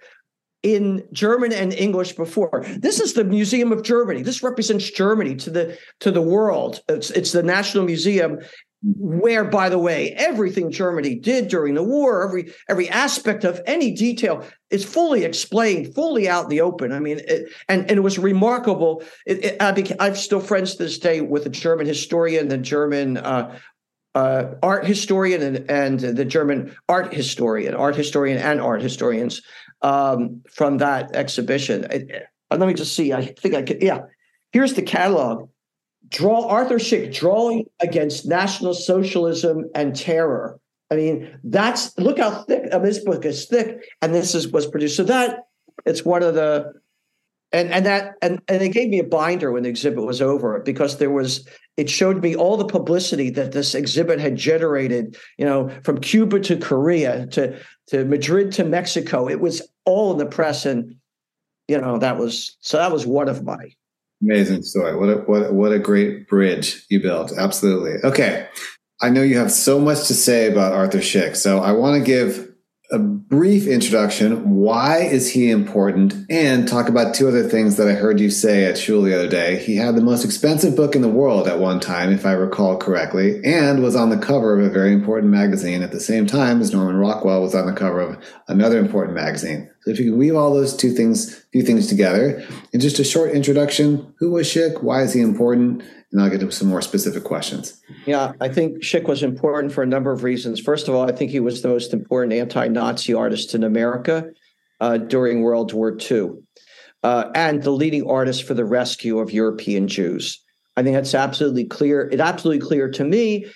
[0.62, 2.64] in German and English before.
[2.78, 4.22] This is the Museum of Germany.
[4.22, 6.82] This represents Germany to the to the world.
[6.88, 8.38] It's, it's the National Museum,
[8.82, 13.90] where by the way everything germany did during the war every every aspect of any
[13.90, 16.92] detail is fully explained fully out in the open.
[16.92, 19.02] I mean it, and, and it was remarkable.
[19.24, 22.58] It, it, I became, i'm still friends to this day with the german historian the
[22.58, 23.58] german uh,
[24.14, 29.42] uh, art historian and, and the german art historian art historian and art historians
[29.82, 31.86] um, from that exhibition.
[32.50, 33.12] Let me just see.
[33.12, 34.00] I think i could yeah.
[34.52, 35.48] Here's the catalog
[36.08, 40.58] draw Arthur Szyk drawing against National Socialism and terror.
[40.90, 44.48] I mean, that's look how thick I mean, this book is thick, and this is
[44.48, 44.96] was produced.
[44.96, 45.40] So that
[45.84, 46.72] it's one of the
[47.52, 50.60] and and that and and they gave me a binder when the exhibit was over
[50.60, 55.44] because there was it showed me all the publicity that this exhibit had generated you
[55.44, 60.26] know from cuba to korea to to madrid to mexico it was all in the
[60.26, 60.96] press and
[61.68, 63.72] you know, that was so that was one of my
[64.22, 64.96] amazing story.
[64.96, 67.32] What a what what a great bridge you built.
[67.36, 67.94] Absolutely.
[68.04, 68.48] Okay.
[69.02, 72.04] I know you have so much to say about Arthur Szyk, so I want to
[72.04, 72.45] give
[73.28, 74.54] brief introduction.
[74.54, 76.14] Why is he important?
[76.30, 79.28] And talk about two other things that I heard you say at Shul the other
[79.28, 79.58] day.
[79.58, 82.76] He had the most expensive book in the world at one time, if I recall
[82.76, 86.60] correctly, and was on the cover of a very important magazine at the same time
[86.60, 89.68] as Norman Rockwell was on the cover of another important magazine.
[89.80, 93.04] So if you can weave all those two things, few things together, in just a
[93.04, 94.84] short introduction, who was Szyk?
[94.84, 95.82] Why is he important?
[96.12, 97.82] And I'll get to some more specific questions.
[98.06, 100.60] Yeah, I think Szyk was important for a number of reasons.
[100.60, 104.30] First of all, I think he was the most important anti-Nazi artist in America
[104.80, 106.30] uh, during World War II,
[107.02, 110.42] uh, and the leading artist for the rescue of European Jews.
[110.76, 112.08] I think that's absolutely clear.
[112.10, 113.46] It's absolutely clear to me.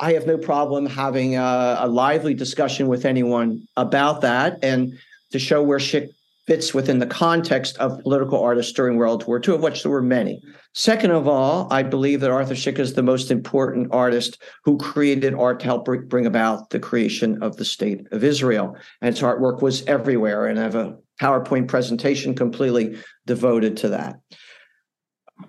[0.00, 4.94] I have no problem having a, a lively discussion with anyone about that and
[5.32, 6.08] to show where Szyk
[6.48, 10.00] fits within the context of political artists during World War II, of which there were
[10.00, 10.40] many.
[10.72, 15.34] Second of all, I believe that Arthur Szyk is the most important artist who created
[15.34, 18.74] art to help bring about the creation of the state of Israel.
[19.02, 20.46] And his artwork was everywhere.
[20.46, 24.16] And I have a PowerPoint presentation completely devoted to that.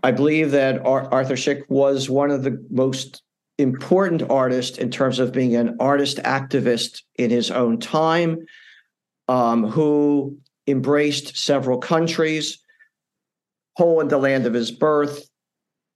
[0.04, 3.24] I believe that Arthur Szyk was one of the most
[3.58, 8.40] important artists in terms of being an artist activist in his own time,
[9.30, 10.38] um, who
[10.70, 12.60] embraced several countries
[13.80, 15.30] Poland, the land of his birth,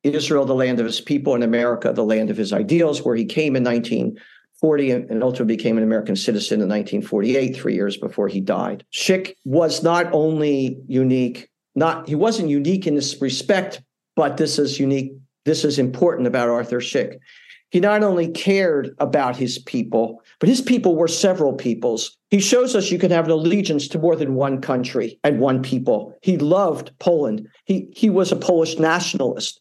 [0.04, 3.26] Israel, the land of his people, and America, the land of his ideals, where he
[3.26, 8.40] came in 1940 and ultimately became an American citizen in 1948, three years before he
[8.40, 8.86] died.
[8.94, 13.82] Szyk was not only unique, not he wasn't unique in this respect,
[14.16, 15.14] but this is unique.
[15.44, 17.18] This is important about Arthur Szyk.
[17.74, 22.16] He not only cared about his people, but his people were several peoples.
[22.30, 25.64] He shows us you can have an allegiance to more than one country and one
[25.64, 26.16] people.
[26.22, 27.48] He loved Poland.
[27.66, 29.60] He, he was a Polish nationalist.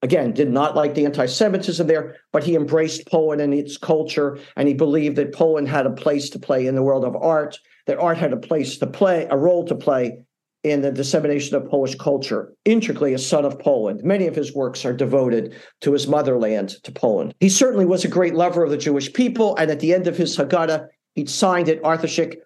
[0.00, 4.38] Again, did not like the anti Semitism there, but he embraced Poland and its culture.
[4.56, 7.58] And he believed that Poland had a place to play in the world of art,
[7.86, 10.18] that art had a place to play, a role to play
[10.64, 14.02] in the dissemination of Polish culture, intricately a son of Poland.
[14.02, 17.34] Many of his works are devoted to his motherland, to Poland.
[17.38, 20.16] He certainly was a great lover of the Jewish people, and at the end of
[20.16, 22.36] his Haggadah, he signed it Arthur Szyk,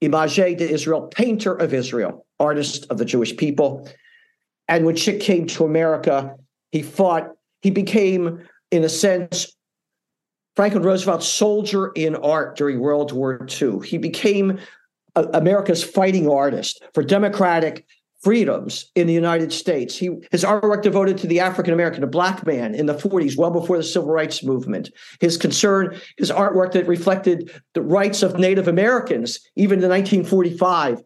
[0.00, 3.88] Image de Israel, painter of Israel, artist of the Jewish people.
[4.66, 6.34] And when Szyk came to America,
[6.72, 7.28] he fought,
[7.62, 9.54] he became, in a sense,
[10.56, 13.78] Franklin Roosevelt's soldier in art during World War II.
[13.84, 14.58] He became
[15.16, 17.86] America's fighting artist for democratic
[18.20, 19.96] freedoms in the United States.
[19.96, 23.50] He his artwork devoted to the African American, a black man in the 40s, well
[23.50, 24.90] before the civil rights movement.
[25.20, 31.02] His concern, his artwork that reflected the rights of Native Americans, even in 1945.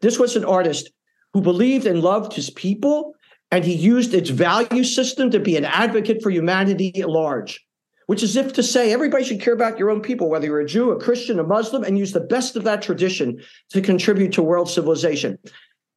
[0.00, 0.90] This was an artist
[1.32, 3.14] who believed and loved his people,
[3.52, 7.60] and he used its value system to be an advocate for humanity at large
[8.08, 10.66] which is if to say everybody should care about your own people, whether you're a
[10.66, 14.42] Jew, a Christian, a Muslim, and use the best of that tradition to contribute to
[14.42, 15.38] world civilization.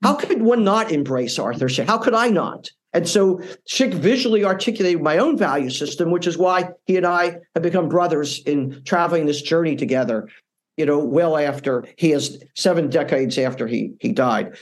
[0.03, 1.87] How could one not embrace Arthur Szyk?
[1.87, 2.69] How could I not?
[2.91, 7.37] And so Szyk visually articulated my own value system, which is why he and I
[7.55, 10.27] have become brothers in traveling this journey together,
[10.75, 14.57] you know, well after he has seven decades after he he died.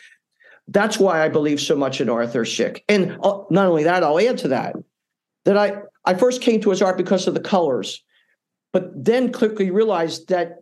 [0.68, 2.84] That's why I believe so much in Arthur Szyk.
[2.88, 4.76] And uh, not only that, I'll add to that
[5.46, 8.04] that I I first came to his art because of the colors,
[8.74, 10.60] but then quickly realized that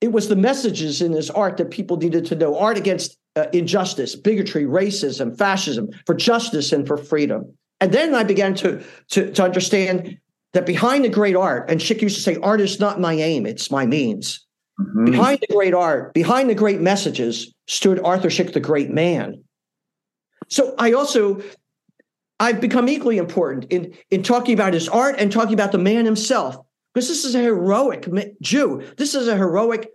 [0.00, 3.46] it was the messages in his art that people needed to know art against uh,
[3.52, 7.52] injustice, bigotry, racism, fascism, for justice and for freedom.
[7.80, 10.18] And then I began to, to, to understand
[10.52, 13.46] that behind the great art, and Szyk used to say, art is not my aim,
[13.46, 14.46] it's my means.
[14.80, 15.04] Mm-hmm.
[15.06, 19.42] Behind the great art, behind the great messages, stood Arthur Szyk, the great man.
[20.48, 21.42] So I also
[22.40, 26.04] I've become equally important in, in talking about his art and talking about the man
[26.04, 26.56] himself,
[26.92, 28.08] because this is a heroic
[28.40, 28.82] Jew.
[28.96, 29.88] This is a heroic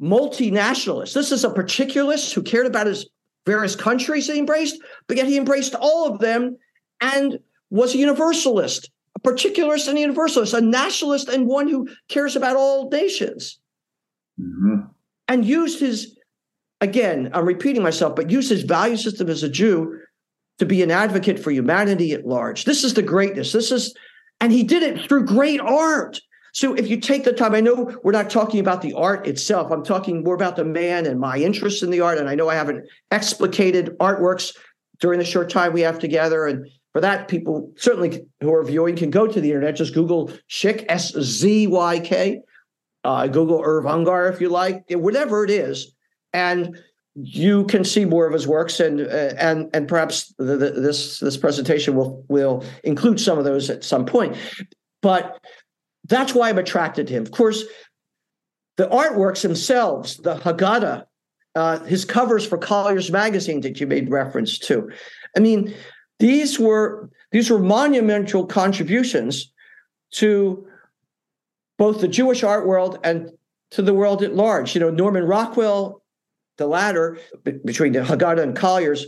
[0.00, 1.14] multinationalist.
[1.14, 3.08] This is a particularist who cared about his
[3.46, 6.56] various countries he embraced, but yet he embraced all of them
[7.00, 7.38] and
[7.70, 12.56] was a universalist, a particularist and a universalist, a nationalist and one who cares about
[12.56, 13.58] all nations.
[14.40, 14.86] Mm-hmm.
[15.28, 16.16] And used his,
[16.80, 19.98] again, I'm repeating myself, but used his value system as a Jew
[20.58, 22.64] to be an advocate for humanity at large.
[22.64, 23.52] This is the greatness.
[23.52, 23.94] This is,
[24.40, 26.20] and he did it through great art.
[26.52, 29.72] So if you take the time, I know we're not talking about the art itself.
[29.72, 32.18] I'm talking more about the man and my interest in the art.
[32.18, 34.54] And I know I haven't explicated artworks
[35.00, 36.46] during the short time we have together.
[36.46, 40.30] And for that, people certainly who are viewing can go to the internet, just Google
[40.50, 42.42] Szyk, S Z Y K,
[43.02, 45.94] uh, Google Irv Ungar if you like, whatever it is.
[46.34, 46.78] And
[47.14, 51.20] you can see more of his works, and uh, and and perhaps the, the, this
[51.20, 54.36] this presentation will will include some of those at some point.
[55.02, 55.38] But
[56.08, 57.22] that's why I'm attracted to him.
[57.22, 57.64] Of course,
[58.76, 61.04] the artworks themselves, the Haggadah,
[61.54, 64.90] uh, his covers for Collier's magazine that you made reference to.
[65.36, 65.74] I mean,
[66.18, 69.52] these were these were monumental contributions
[70.12, 70.66] to
[71.78, 73.30] both the Jewish art world and
[73.72, 74.74] to the world at large.
[74.74, 76.01] You know, Norman Rockwell,
[76.58, 79.06] the latter, b- between the Haggadah and Collier's,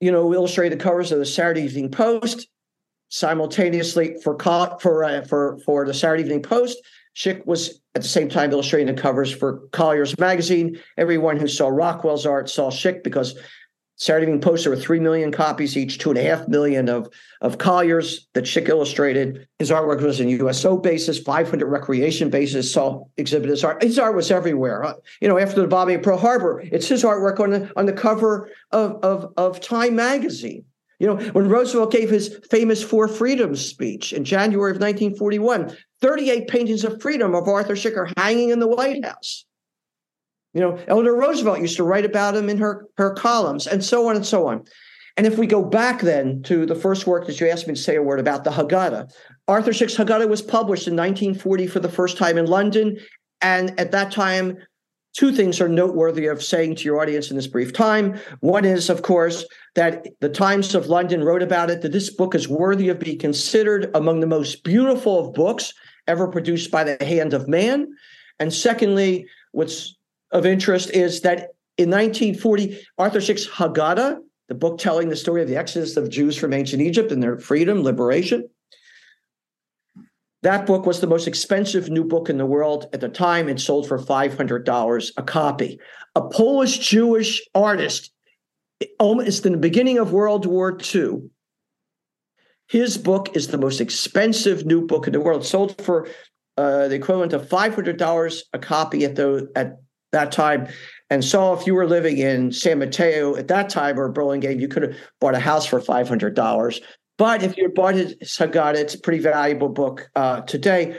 [0.00, 2.48] you know, illustrated the covers of the Saturday Evening Post
[3.10, 4.38] simultaneously for
[4.80, 6.78] for uh, for for the Saturday Evening Post.
[7.16, 10.78] Szyk was at the same time illustrating the covers for Collier's magazine.
[10.96, 13.36] Everyone who saw Rockwell's art saw Szyk because
[14.00, 17.10] Saturday Evening Post, there were 3 million copies each, two and a half million of,
[17.42, 19.46] of Collier's that Szyk illustrated.
[19.58, 23.82] His artwork was in USO basis, 500 recreation bases, saw exhibit his art.
[23.82, 24.82] His art was everywhere.
[24.84, 27.84] Uh, you know, after the bombing of Pearl Harbor, it's his artwork on the, on
[27.84, 30.64] the cover of, of, of Time magazine.
[30.98, 36.48] You know, when Roosevelt gave his famous Four Freedoms speech in January of 1941, 38
[36.48, 39.44] paintings of freedom of Arthur Szyk are hanging in the White House.
[40.52, 44.08] You know, Eleanor Roosevelt used to write about him in her, her columns, and so
[44.08, 44.64] on and so on.
[45.16, 47.80] And if we go back then to the first work that you asked me to
[47.80, 49.12] say a word about, the Haggadah,
[49.48, 52.98] Arthur Szyk's Haggadah was published in 1940 for the first time in London.
[53.40, 54.56] And at that time,
[55.16, 58.18] two things are noteworthy of saying to your audience in this brief time.
[58.40, 59.44] One is, of course,
[59.74, 63.18] that the Times of London wrote about it, that this book is worthy of being
[63.18, 65.74] considered among the most beautiful of books
[66.06, 67.88] ever produced by the hand of man.
[68.38, 69.96] And secondly, what's
[70.32, 74.18] of interest is that in 1940, Arthur Szyk's Haggadah,
[74.48, 77.38] the book telling the story of the exodus of Jews from ancient Egypt and their
[77.38, 78.48] freedom, liberation,
[80.42, 83.48] that book was the most expensive new book in the world at the time.
[83.48, 85.78] It sold for $500 a copy.
[86.14, 88.10] A Polish Jewish artist,
[88.98, 91.30] almost in the beginning of World War II,
[92.68, 95.44] his book is the most expensive new book in the world.
[95.44, 96.08] Sold for
[96.56, 99.78] uh, the equivalent of $500 a copy at the at
[100.12, 100.68] that time.
[101.10, 104.68] And so if you were living in San Mateo at that time or Burlingame, you
[104.68, 106.80] could have bought a house for $500.
[107.18, 110.96] But if you bought it, Haggadah, it's a pretty valuable book uh, today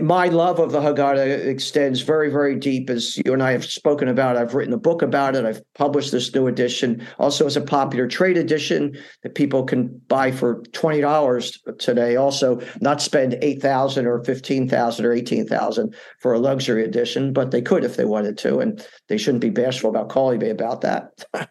[0.00, 4.06] my love of the Haggadah extends very, very deep, as you and I have spoken
[4.06, 4.36] about.
[4.36, 5.44] I've written a book about it.
[5.44, 10.30] I've published this new edition, also as a popular trade edition that people can buy
[10.30, 12.14] for twenty dollars today.
[12.14, 17.32] Also, not spend eight thousand or fifteen thousand or eighteen thousand for a luxury edition,
[17.32, 20.50] but they could if they wanted to, and they shouldn't be bashful about calling me
[20.50, 21.24] about that.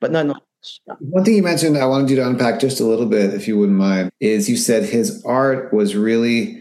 [0.00, 0.40] but nonetheless.
[0.98, 3.56] One thing you mentioned, I wanted you to unpack just a little bit, if you
[3.56, 6.60] wouldn't mind, is you said his art was really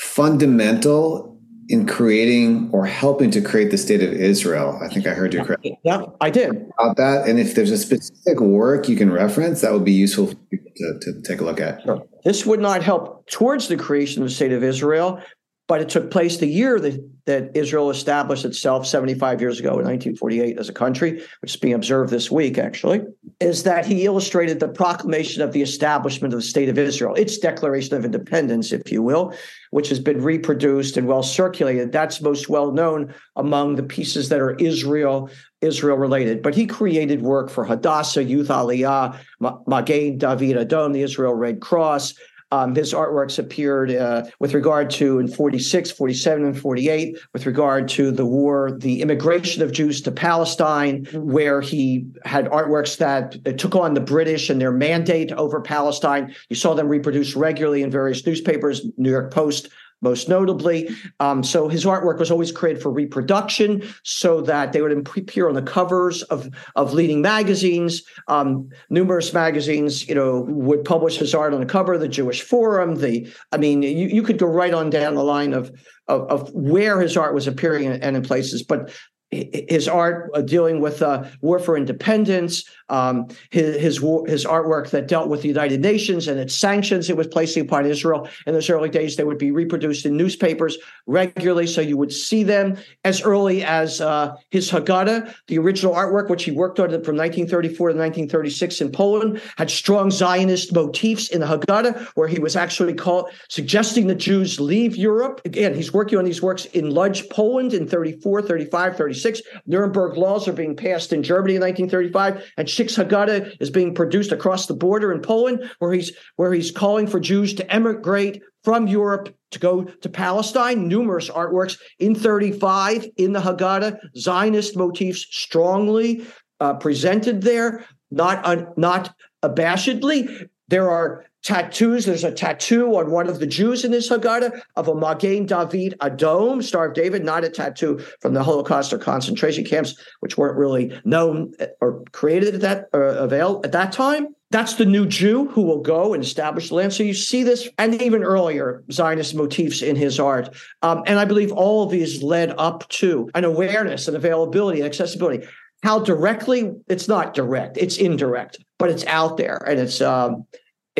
[0.00, 1.38] fundamental
[1.68, 4.76] in creating or helping to create the state of Israel.
[4.82, 5.78] I think I heard you correctly.
[5.84, 6.50] Yeah, I did.
[6.78, 7.28] About that.
[7.28, 10.72] And if there's a specific work you can reference, that would be useful for people
[10.74, 11.82] to, to take a look at.
[11.82, 12.02] Sure.
[12.24, 15.22] This would not help towards the creation of the state of Israel,
[15.70, 19.84] but it took place the year that, that Israel established itself 75 years ago in
[19.84, 23.02] 1948 as a country, which is being observed this week, actually,
[23.38, 27.38] is that he illustrated the proclamation of the establishment of the state of Israel, its
[27.38, 29.32] declaration of independence, if you will,
[29.70, 31.92] which has been reproduced and well circulated.
[31.92, 36.42] That's most well known among the pieces that are Israel Israel related.
[36.42, 39.18] But he created work for Hadassah, Youth Aliyah,
[39.66, 42.14] Magen David Adom, the Israel Red Cross,
[42.50, 47.88] um, his artworks appeared uh, with regard to in 46, 47, and 48, with regard
[47.90, 53.76] to the war, the immigration of Jews to Palestine, where he had artworks that took
[53.76, 56.34] on the British and their mandate over Palestine.
[56.48, 59.68] You saw them reproduced regularly in various newspapers, New York Post,
[60.00, 60.88] most notably.
[61.18, 65.54] Um, so his artwork was always created for reproduction so that they would appear on
[65.54, 68.02] the covers of, of leading magazines.
[68.28, 72.96] Um, numerous magazines, you know, would publish his art on the cover, the Jewish Forum,
[72.96, 75.70] the, I mean, you, you could go right on down the line of,
[76.08, 78.62] of, of where his art was appearing and in places.
[78.62, 78.92] But
[79.30, 85.06] his art uh, dealing with uh, war for independence, um, his his, his artwork that
[85.06, 88.68] dealt with the United Nations and its sanctions it was placing upon Israel in those
[88.68, 89.16] early days.
[89.16, 90.76] They would be reproduced in newspapers
[91.06, 96.28] regularly, so you would see them as early as uh, his Haggadah, the original artwork
[96.28, 101.40] which he worked on from 1934 to 1936 in Poland, had strong Zionist motifs in
[101.40, 105.40] the Haggadah, where he was actually called suggesting the Jews leave Europe.
[105.44, 109.66] Again, he's working on these works in Lodz, Poland in 34, 35, 36 1936.
[109.66, 114.32] Nuremberg laws are being passed in Germany in 1935, and Szyk's Haggadah is being produced
[114.32, 118.86] across the border in Poland, where he's where he's calling for Jews to emigrate from
[118.86, 120.88] Europe to go to Palestine.
[120.88, 126.26] Numerous artworks in 35 in the Haggadah, Zionist motifs strongly
[126.60, 130.48] uh, presented there, not un, not abashedly.
[130.68, 132.04] There are tattoos.
[132.04, 135.94] There's a tattoo on one of the Jews in this Haggadah of a Magen David
[136.00, 140.58] Adom, Star of David, not a tattoo from the Holocaust or concentration camps, which weren't
[140.58, 144.34] really known or created at that or avail at that time.
[144.50, 146.92] That's the new Jew who will go and establish the land.
[146.92, 150.54] So you see this, and even earlier Zionist motifs in his art.
[150.82, 154.86] Um, and I believe all of these led up to an awareness and availability and
[154.86, 155.46] accessibility.
[155.84, 156.72] How directly?
[156.88, 157.78] It's not direct.
[157.78, 160.46] It's indirect, but it's out there and it's um,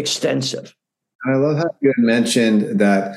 [0.00, 0.74] extensive.
[1.24, 3.16] I love how you mentioned that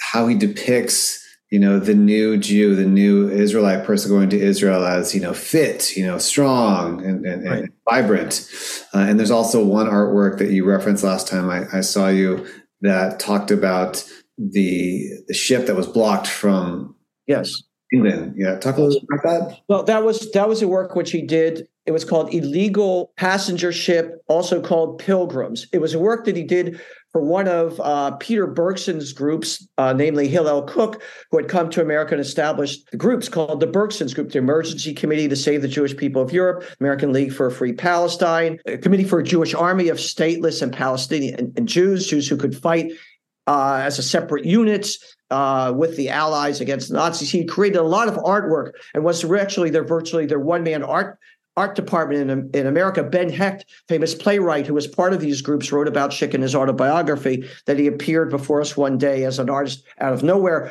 [0.00, 4.84] how he depicts you know the new jew the new israelite person going to israel
[4.84, 7.58] as you know fit you know strong and, and, right.
[7.60, 8.48] and vibrant.
[8.94, 11.50] Uh, and there's also one artwork that you referenced last time.
[11.50, 12.46] I, I, saw you
[12.80, 14.08] that talked about
[14.38, 16.94] the the ship that was blocked from
[17.26, 17.62] yes.
[17.92, 19.60] England yeah talk a little bit about that.
[19.68, 23.72] Well that was that was a work which he did it was called illegal passenger
[23.72, 26.80] ship also called pilgrims it was a work that he did
[27.12, 31.82] for one of uh, Peter Bergson's groups, uh, namely Hillel Kook, who had come to
[31.82, 35.68] America and established the groups called the Bergsons Group, the Emergency Committee to Save the
[35.68, 39.54] Jewish People of Europe, American League for a Free Palestine, a Committee for a Jewish
[39.54, 42.92] Army of stateless and Palestinian and, and Jews, Jews who could fight
[43.48, 44.88] uh, as a separate unit
[45.30, 47.30] uh, with the Allies against the Nazis.
[47.30, 51.18] He created a lot of artwork and was actually their virtually their one man art
[51.56, 53.02] art department in, in America.
[53.02, 56.54] Ben Hecht, famous playwright who was part of these groups, wrote about Szyk in his
[56.54, 60.70] autobiography that he appeared before us one day as an artist out of nowhere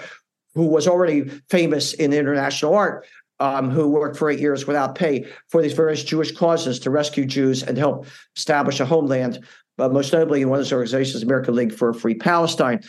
[0.55, 3.05] who was already famous in international art.
[3.41, 7.25] Um, who worked for eight years without pay for these various Jewish causes to rescue
[7.25, 8.05] Jews and help
[8.36, 9.39] establish a homeland,
[9.77, 12.82] uh, most notably in one of those organizations, American League for a Free Palestine.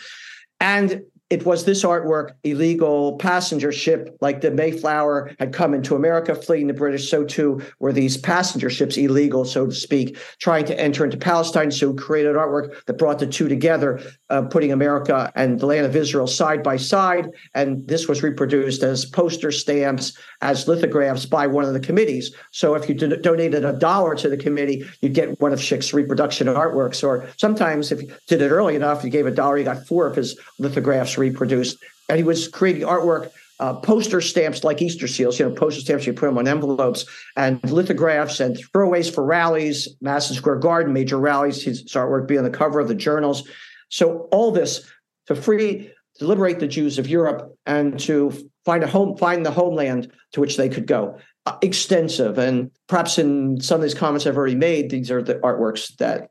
[0.58, 6.34] And it was this artwork, illegal passenger ship, like the Mayflower had come into America
[6.34, 7.08] fleeing the British.
[7.08, 11.70] So too were these passenger ships illegal, so to speak, trying to enter into Palestine.
[11.70, 15.94] So created artwork that brought the two together, uh, putting America and the land of
[15.94, 17.28] Israel side by side.
[17.54, 22.34] And this was reproduced as poster stamps, as lithographs by one of the committees.
[22.50, 26.48] So if you donated a dollar to the committee, you'd get one of Szyk's reproduction
[26.48, 27.06] artworks.
[27.06, 30.08] Or sometimes if you did it early enough, you gave a dollar, you got four
[30.08, 31.78] of his lithographs reproduced.
[32.08, 36.06] And he was creating artwork, uh, poster stamps like Easter seals, you know, poster stamps,
[36.06, 37.04] you put them on envelopes,
[37.36, 42.50] and lithographs and throwaways for rallies, Madison Square Garden, major rallies, his artwork being on
[42.50, 43.46] the cover of the journals.
[43.90, 44.90] So all this
[45.26, 48.32] to free, to liberate the Jews of Europe and to
[48.64, 51.18] find a home, find the homeland to which they could go.
[51.46, 52.38] Uh, extensive.
[52.38, 56.30] And perhaps in some of these comments I've already made, these are the artworks that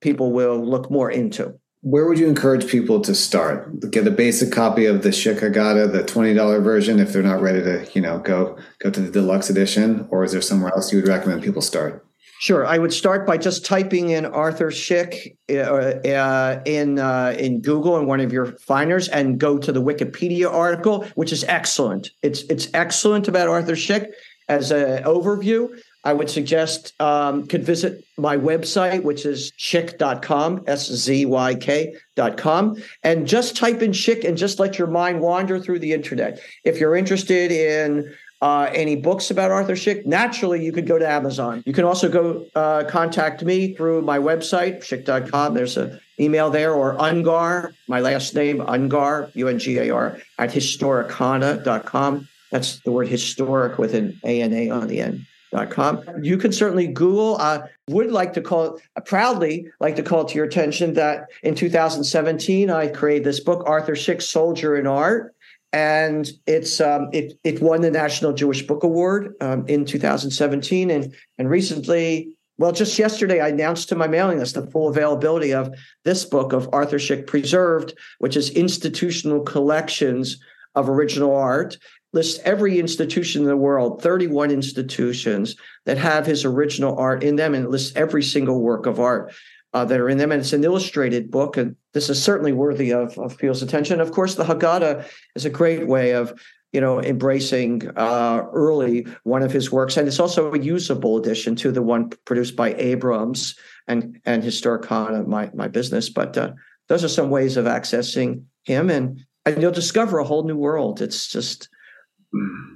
[0.00, 3.90] people will look more into where would you encourage people to start?
[3.90, 7.42] Get a basic copy of the Szyk Haggadah, the twenty dollar version, if they're not
[7.42, 10.90] ready to, you know, go go to the deluxe edition, or is there somewhere else
[10.90, 12.02] you would recommend people start?
[12.40, 17.60] Sure, I would start by just typing in Arthur Szyk uh, uh, in uh, in
[17.60, 22.10] Google in one of your finders, and go to the Wikipedia article, which is excellent.
[22.22, 24.06] It's it's excellent about Arthur Szyk
[24.48, 25.68] as an overview.
[26.04, 32.82] I would suggest um, could visit my website, which is szyk.com, S Z Y K.com,
[33.02, 36.40] and just type in Szyk and just let your mind wander through the internet.
[36.62, 41.08] If you're interested in uh, any books about Arthur Szyk, naturally you could go to
[41.08, 41.62] Amazon.
[41.64, 45.54] You can also go uh, contact me through my website, szyk.com.
[45.54, 50.18] There's an email there, or Ungar, my last name, Ungar, U N G A R,
[50.38, 52.28] at historicana.com.
[52.50, 55.26] That's the word historic with an A N A on the end.
[55.70, 56.02] Com.
[56.20, 57.36] You can certainly Google.
[57.36, 61.30] I uh, would like to call uh, proudly like to call to your attention that
[61.42, 65.34] in 2017 I created this book, Arthur Szyk, Soldier in Art,
[65.72, 71.14] and it's um, it it won the National Jewish Book Award um, in 2017, and
[71.38, 72.30] and recently.
[72.56, 75.74] Well, just yesterday, I announced to my mailing list the full availability of
[76.04, 80.38] this book of Arthur Szyk Preserved, which is institutional collections
[80.76, 81.76] of original art
[82.14, 87.54] lists every institution in the world, 31 institutions that have his original art in them,
[87.54, 89.34] and it lists every single work of art
[89.74, 90.32] uh, that are in them.
[90.32, 94.00] And it's an illustrated book, and this is certainly worthy of, of people's attention.
[94.00, 96.32] Of course, the Haggadah is a great way of
[96.72, 101.54] you know, embracing uh, early one of his works, and it's also a usable addition
[101.54, 103.54] to the one produced by Abrams
[103.86, 106.08] and and Historicana, my my business.
[106.08, 106.50] But uh,
[106.88, 111.00] those are some ways of accessing him, and and you'll discover a whole new world.
[111.00, 111.68] It's just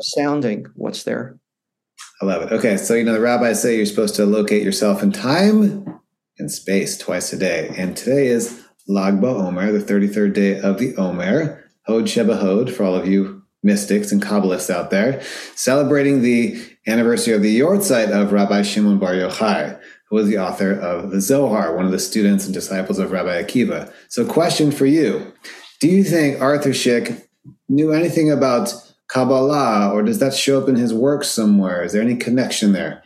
[0.00, 1.38] Astounding what's there.
[2.20, 2.52] I love it.
[2.52, 6.00] Okay, so you know the rabbis say you're supposed to locate yourself in time
[6.38, 10.96] and space twice a day, and today is Lag BaOmer, the 33rd day of the
[10.96, 15.20] Omer, Hod Sheba Hod for all of you mystics and Kabbalists out there,
[15.54, 19.78] celebrating the anniversary of the yahrzeit of Rabbi Shimon Bar Yochai,
[20.09, 23.42] who was the author of the Zohar, one of the students and disciples of Rabbi
[23.42, 23.92] Akiva.
[24.09, 25.32] So, question for you
[25.80, 27.22] Do you think Arthur Szyk
[27.68, 28.72] knew anything about
[29.09, 31.82] Kabbalah, or does that show up in his work somewhere?
[31.82, 33.02] Is there any connection there?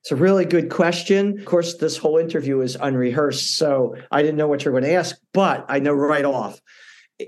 [0.00, 1.38] It's a really good question.
[1.38, 4.92] Of course, this whole interview is unrehearsed, so I didn't know what you're going to
[4.92, 6.60] ask, but I know right off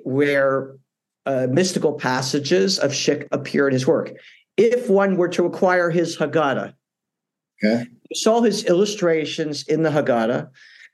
[0.05, 0.77] where
[1.27, 4.13] uh, mystical passages of Szyk appear in his work.
[4.57, 6.75] If one were to acquire his Haggadah,
[7.63, 7.87] okay.
[8.09, 10.49] you saw his illustrations in the Haggadah,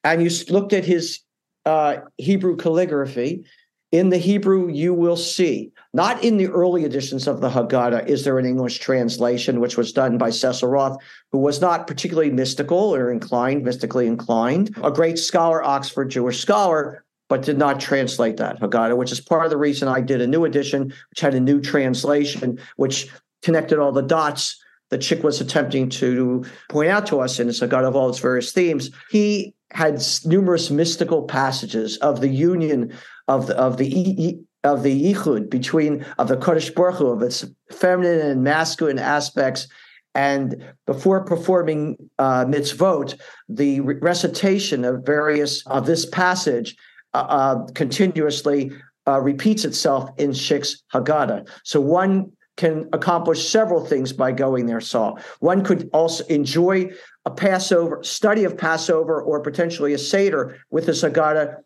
[0.05, 1.21] and you looked at his
[1.65, 3.45] uh, Hebrew calligraphy,
[3.93, 8.23] in the Hebrew, you will see, not in the early editions of the Haggadah, is
[8.23, 10.99] there an English translation, which was done by Cecil Roth,
[11.33, 17.03] who was not particularly mystical or inclined, mystically inclined, a great scholar, Oxford Jewish scholar,
[17.31, 20.27] but did not translate that Haggadah, which is part of the reason I did a
[20.27, 23.09] new edition, which had a new translation, which
[23.43, 27.61] connected all the dots that Szyk was attempting to point out to us in his
[27.61, 28.91] Haggadah of all its various themes.
[29.09, 32.93] He had numerous mystical passages of the union
[33.29, 37.45] of the of the of the yichud between of the Kodesh Baruch Hu, of its
[37.71, 39.69] feminine and masculine aspects.
[40.15, 46.77] And before performing uh, mitzvot, the recitation of various of this passage
[47.15, 48.73] uh, uh, continuously
[49.07, 51.49] uh, repeats itself in Szyk's Haggadah.
[51.65, 55.19] So one can accomplish several things by going there, Saul.
[55.41, 56.91] One could also enjoy
[57.27, 61.57] a Passover, study of Passover, or potentially a Seder with the Haggadah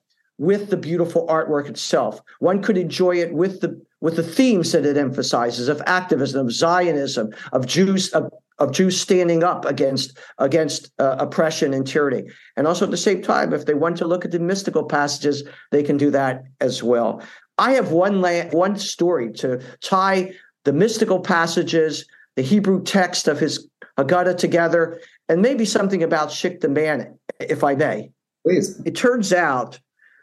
[0.41, 2.18] with the beautiful artwork itself.
[2.38, 6.53] One could enjoy it with the with the themes that it emphasizes of activism, of
[6.53, 12.24] Zionism, of Jews of, of Jews standing up against against uh, oppression and tyranny.
[12.57, 15.45] And also at the same time, if they want to look at the mystical passages,
[15.72, 17.22] they can do that as well.
[17.59, 20.32] I have one la- one story to tie
[20.64, 23.68] the mystical passages, the Hebrew text of his
[23.99, 28.11] Haggadah together, and maybe something about Szyk the man, if I may.
[28.43, 28.80] Please.
[28.86, 29.78] It turns out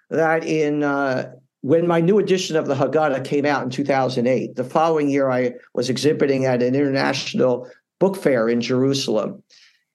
[0.10, 4.64] that in uh, when my new edition of the Haggadah came out in 2008, the
[4.64, 9.44] following year I was exhibiting at an international book fair in Jerusalem.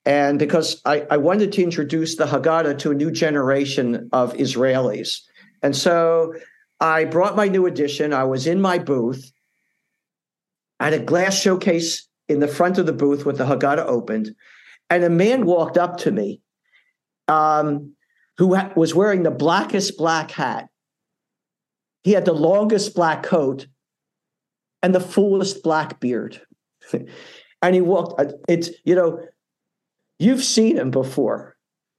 [0.05, 5.21] And because I, I wanted to introduce the Haggadah to a new generation of Israelis.
[5.63, 6.35] And so
[6.81, 8.13] I brought my new edition.
[8.13, 9.33] I was in my booth.
[10.81, 14.35] I had a glass showcase in the front of the booth with the Haggadah opened.
[14.91, 16.41] And a man walked up to me.
[17.29, 17.95] Um,
[18.39, 20.69] who was wearing the blackest black hat.
[22.03, 23.67] He had the longest black coat
[24.83, 26.41] and the fullest black beard.
[27.63, 29.25] and he walked, uh, it's, you know,
[30.19, 31.57] you've seen him before,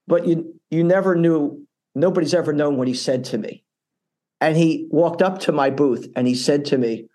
[0.07, 1.65] but you, you never knew,
[1.95, 3.63] nobody's ever known what he said to me.
[4.41, 7.07] And he walked up to my booth and he said to me,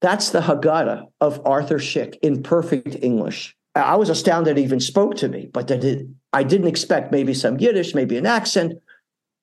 [0.00, 3.54] That's the Haggadah of Arthur Szyk in perfect English.
[3.76, 7.94] I was astounded even spoke to me, but that I didn't expect maybe some Yiddish,
[7.94, 8.80] maybe an accent.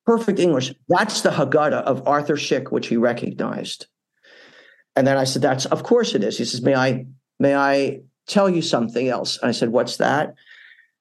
[0.06, 0.74] Perfect English.
[0.88, 3.86] That's the Haggadah of Arthur Szyk, which he recognized.
[4.96, 7.06] And then I said, "That's of course it is." He says, "May I
[7.38, 10.34] may I tell you something else?" And I said, "What's that?"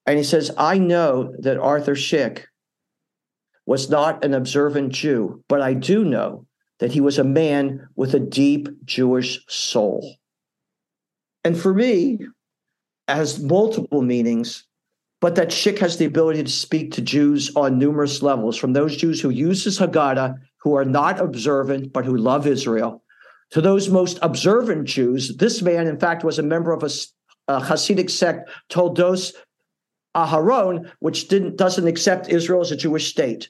[0.06, 2.44] And he says, "I know that Arthur Szyk
[3.66, 6.46] was not an observant Jew, but I do know
[6.80, 10.18] that he was a man with a deep Jewish soul."
[11.44, 12.20] And for me,
[13.16, 14.66] has multiple meanings,
[15.22, 18.97] but that Szyk has the ability to speak to Jews on numerous levels, from those
[18.97, 23.03] Jews who use his Haggadah, who are not observant, but who love Israel,
[23.51, 25.36] to those most observant Jews.
[25.38, 26.89] This man, in fact, was a member of a,
[27.47, 29.34] a Hasidic sect, Toldos
[30.16, 33.49] Aharon, which didn't, doesn't accept Israel as a Jewish state.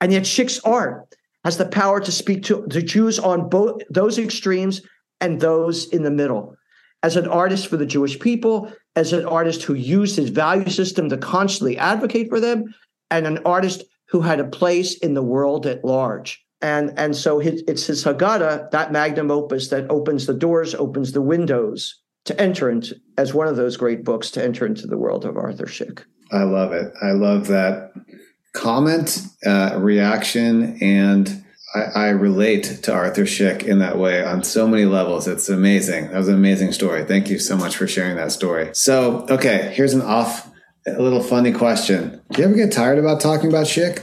[0.00, 4.18] And yet Szyk's art has the power to speak to the Jews on both those
[4.18, 4.82] extremes
[5.20, 6.56] and those in the middle
[7.02, 11.08] as an artist for the Jewish people, as an artist who used his value system
[11.08, 12.74] to constantly advocate for them,
[13.10, 16.44] and an artist who had a place in the world at large.
[16.60, 21.12] And, and so his, it's his Haggadah, that magnum opus, that opens the doors, opens
[21.12, 24.98] the windows to enter into, as one of those great books, to enter into the
[24.98, 26.04] world of Arthur Szyk.
[26.30, 26.92] I love it.
[27.02, 27.90] I love that
[28.54, 31.41] comment, uh, reaction, and
[31.74, 35.26] I, I, relate to Arthur Szyk in that way on so many levels.
[35.26, 36.10] It's amazing.
[36.10, 37.04] That was an amazing story.
[37.04, 38.70] Thank you so much for sharing that story.
[38.74, 40.50] So, okay, here's an off,
[40.86, 42.20] a little funny question.
[42.32, 44.00] Do you ever get tired about talking about Szyk?
[44.00, 44.02] I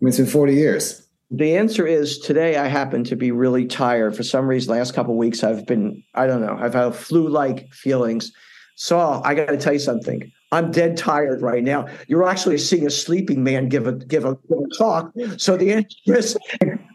[0.00, 1.06] mean, it's been 40 years.
[1.30, 4.16] The answer is today I happen to be really tired.
[4.16, 8.32] For some reason, last couple weeks I've been, I don't know, I've had flu-like feelings.
[8.76, 10.32] Saul, I got to tell you something.
[10.52, 11.86] I'm dead tired right now.
[12.08, 15.12] You're actually seeing a sleeping man give a give a, give a talk.
[15.36, 16.36] So the answer is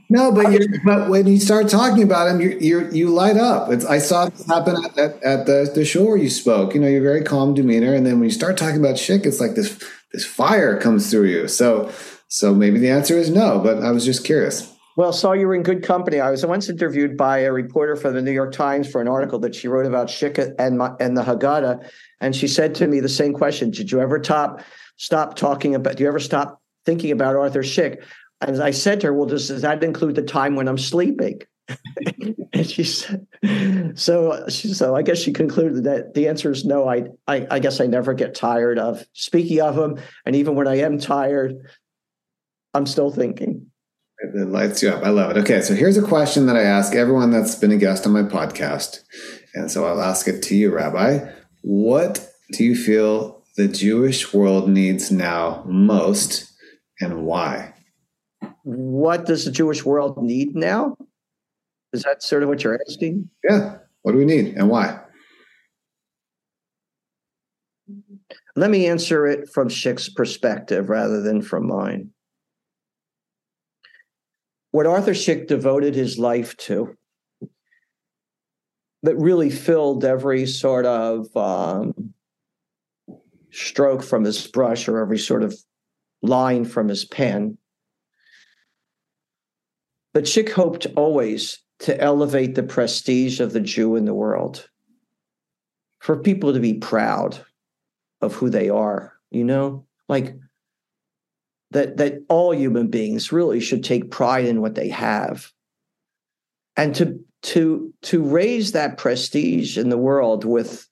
[0.09, 3.71] no, but you but when you start talking about him, you you you light up.
[3.71, 6.75] It's I saw this happen at, at, at, the the show where you spoke.
[6.75, 9.39] You know, you're very calm demeanor, and then when you start talking about Szyk, it's
[9.39, 9.81] like this
[10.13, 11.47] this fire comes through you.
[11.47, 11.91] So
[12.27, 14.71] so maybe the answer is no, but I was just curious.
[14.97, 16.21] Well, Saul, you were in good company.
[16.21, 19.39] I was once interviewed by a reporter for the New York Times for an article
[19.39, 21.89] that she wrote about Szyk and and the Haggadah,
[22.21, 24.61] and she said to me the same question: Did you ever top
[24.97, 25.97] stop talking about?
[25.97, 28.03] Do you ever stop thinking about Arthur Szyk?
[28.41, 31.41] And I said to her, "Well, does, does that include the time when I'm sleeping?"
[32.53, 33.25] and she said,
[33.95, 36.87] "So, she, so I guess she concluded that the answer is no.
[36.87, 40.67] I, I, I guess I never get tired of speaking of them, and even when
[40.67, 41.55] I am tired,
[42.73, 43.67] I'm still thinking."
[44.19, 45.03] It lights you up.
[45.03, 45.37] I love it.
[45.39, 48.23] Okay, so here's a question that I ask everyone that's been a guest on my
[48.23, 49.01] podcast.
[49.53, 51.31] And so I'll ask it to you, Rabbi.
[51.61, 56.51] What do you feel the Jewish world needs now most
[56.99, 57.74] and why?
[58.65, 60.97] What does the Jewish world need now?
[61.93, 63.29] Is that sort of what you're asking?
[63.43, 63.77] Yeah.
[64.01, 64.99] What do we need and why?
[68.55, 72.11] Let me answer it from Szyk's perspective rather than from mine
[74.75, 76.97] what Arthur Szyk devoted his life to
[79.03, 82.13] that really filled every sort of um,
[83.51, 85.57] stroke from his brush or every sort of
[86.21, 87.57] line from his pen.
[90.15, 94.69] But Szyk hoped always to elevate the prestige of the Jew in the world,
[95.99, 97.37] for people to be proud
[98.21, 99.85] of who they are, you know?
[100.07, 100.37] Like
[101.71, 105.51] that that all human beings really should take pride in what they have
[106.77, 110.87] and to to to raise that prestige in the world with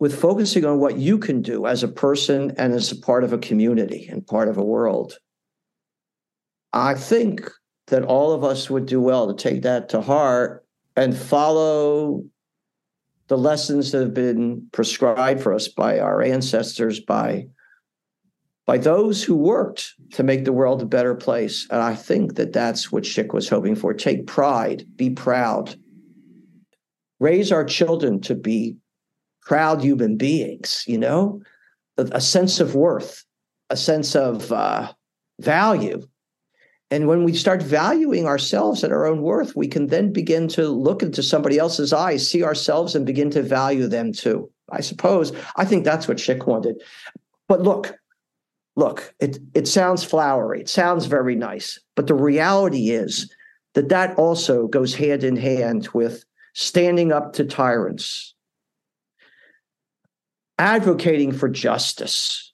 [0.00, 3.34] with focusing on what you can do as a person and as a part of
[3.34, 5.18] a community and part of a world
[6.72, 7.50] i think
[7.88, 10.64] that all of us would do well to take that to heart
[10.96, 12.24] and follow
[13.28, 17.46] the lessons that have been prescribed for us by our ancestors by
[18.66, 21.66] by those who worked to make the world a better place.
[21.70, 23.92] And I think that that's what Szyk was hoping for.
[23.92, 25.76] Take pride, be proud,
[27.20, 28.76] raise our children to be
[29.42, 31.42] proud human beings, you know,
[31.98, 33.24] a, a sense of worth,
[33.68, 34.90] a sense of uh,
[35.40, 36.00] value.
[36.94, 40.68] And when we start valuing ourselves and our own worth, we can then begin to
[40.68, 44.48] look into somebody else's eyes, see ourselves, and begin to value them too.
[44.70, 45.32] I suppose.
[45.56, 46.80] I think that's what Szyk wanted.
[47.48, 47.96] But look,
[48.76, 53.28] look, it it sounds flowery, it sounds very nice, but the reality is
[53.74, 58.36] that that also goes hand in hand with standing up to tyrants,
[60.60, 62.52] advocating for justice,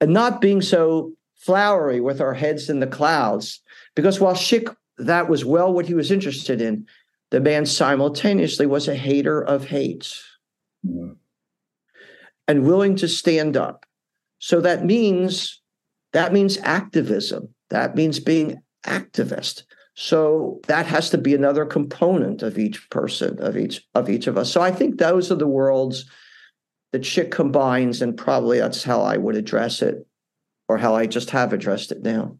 [0.00, 1.14] and not being so
[1.44, 3.60] flowery with our heads in the clouds.
[3.94, 6.86] Because while Szyk, that was well what he was interested in,
[7.30, 10.14] the man simultaneously was a hater of hate
[10.86, 11.14] mm-hmm.
[12.46, 13.86] and willing to stand up
[14.44, 15.62] so that means
[16.12, 17.54] that means activism.
[17.70, 19.62] That means being activist.
[19.94, 24.36] So that has to be another component of each person, of each of each of
[24.36, 24.52] us.
[24.52, 26.04] So I think those are the worlds
[26.92, 30.06] that Szyk combines, and probably that's how I would address it,
[30.68, 32.38] or how I just have addressed it now.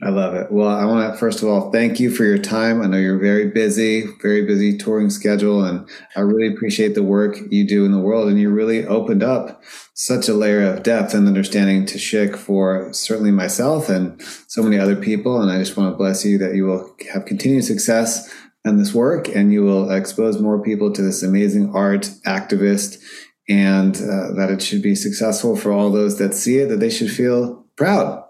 [0.00, 0.52] I love it.
[0.52, 2.80] Well, I want to first of all thank you for your time.
[2.80, 7.36] I know you're very busy, very busy touring schedule, and I really appreciate the work
[7.50, 8.28] you do in the world.
[8.28, 9.60] And you really opened up
[9.94, 14.78] such a layer of depth and understanding to Szyk for certainly myself and so many
[14.78, 15.42] other people.
[15.42, 18.32] And I just want to bless you that you will have continued success
[18.64, 23.02] in this work and you will expose more people to this amazing art activist
[23.48, 26.90] and uh, that it should be successful for all those that see it, that they
[26.90, 28.24] should feel proud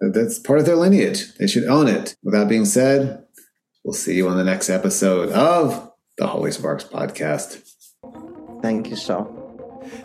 [0.00, 1.34] That that's part of their lineage.
[1.34, 2.16] They should own it.
[2.22, 3.24] With that being said,
[3.84, 7.60] we'll see you on the next episode of the Holy Sparks podcast.
[8.62, 9.38] Thank you so.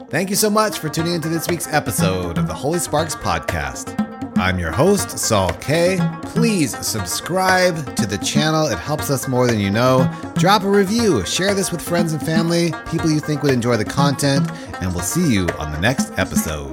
[0.10, 4.07] Thank you so much for tuning into this week's episode of the Holy Sparks podcast.
[4.40, 5.98] I'm your host, Saul K.
[6.22, 8.68] Please subscribe to the channel.
[8.68, 10.08] It helps us more than you know.
[10.36, 13.86] Drop a review, share this with friends and family, people you think would enjoy the
[13.86, 14.48] content,
[14.80, 16.72] and we'll see you on the next episode.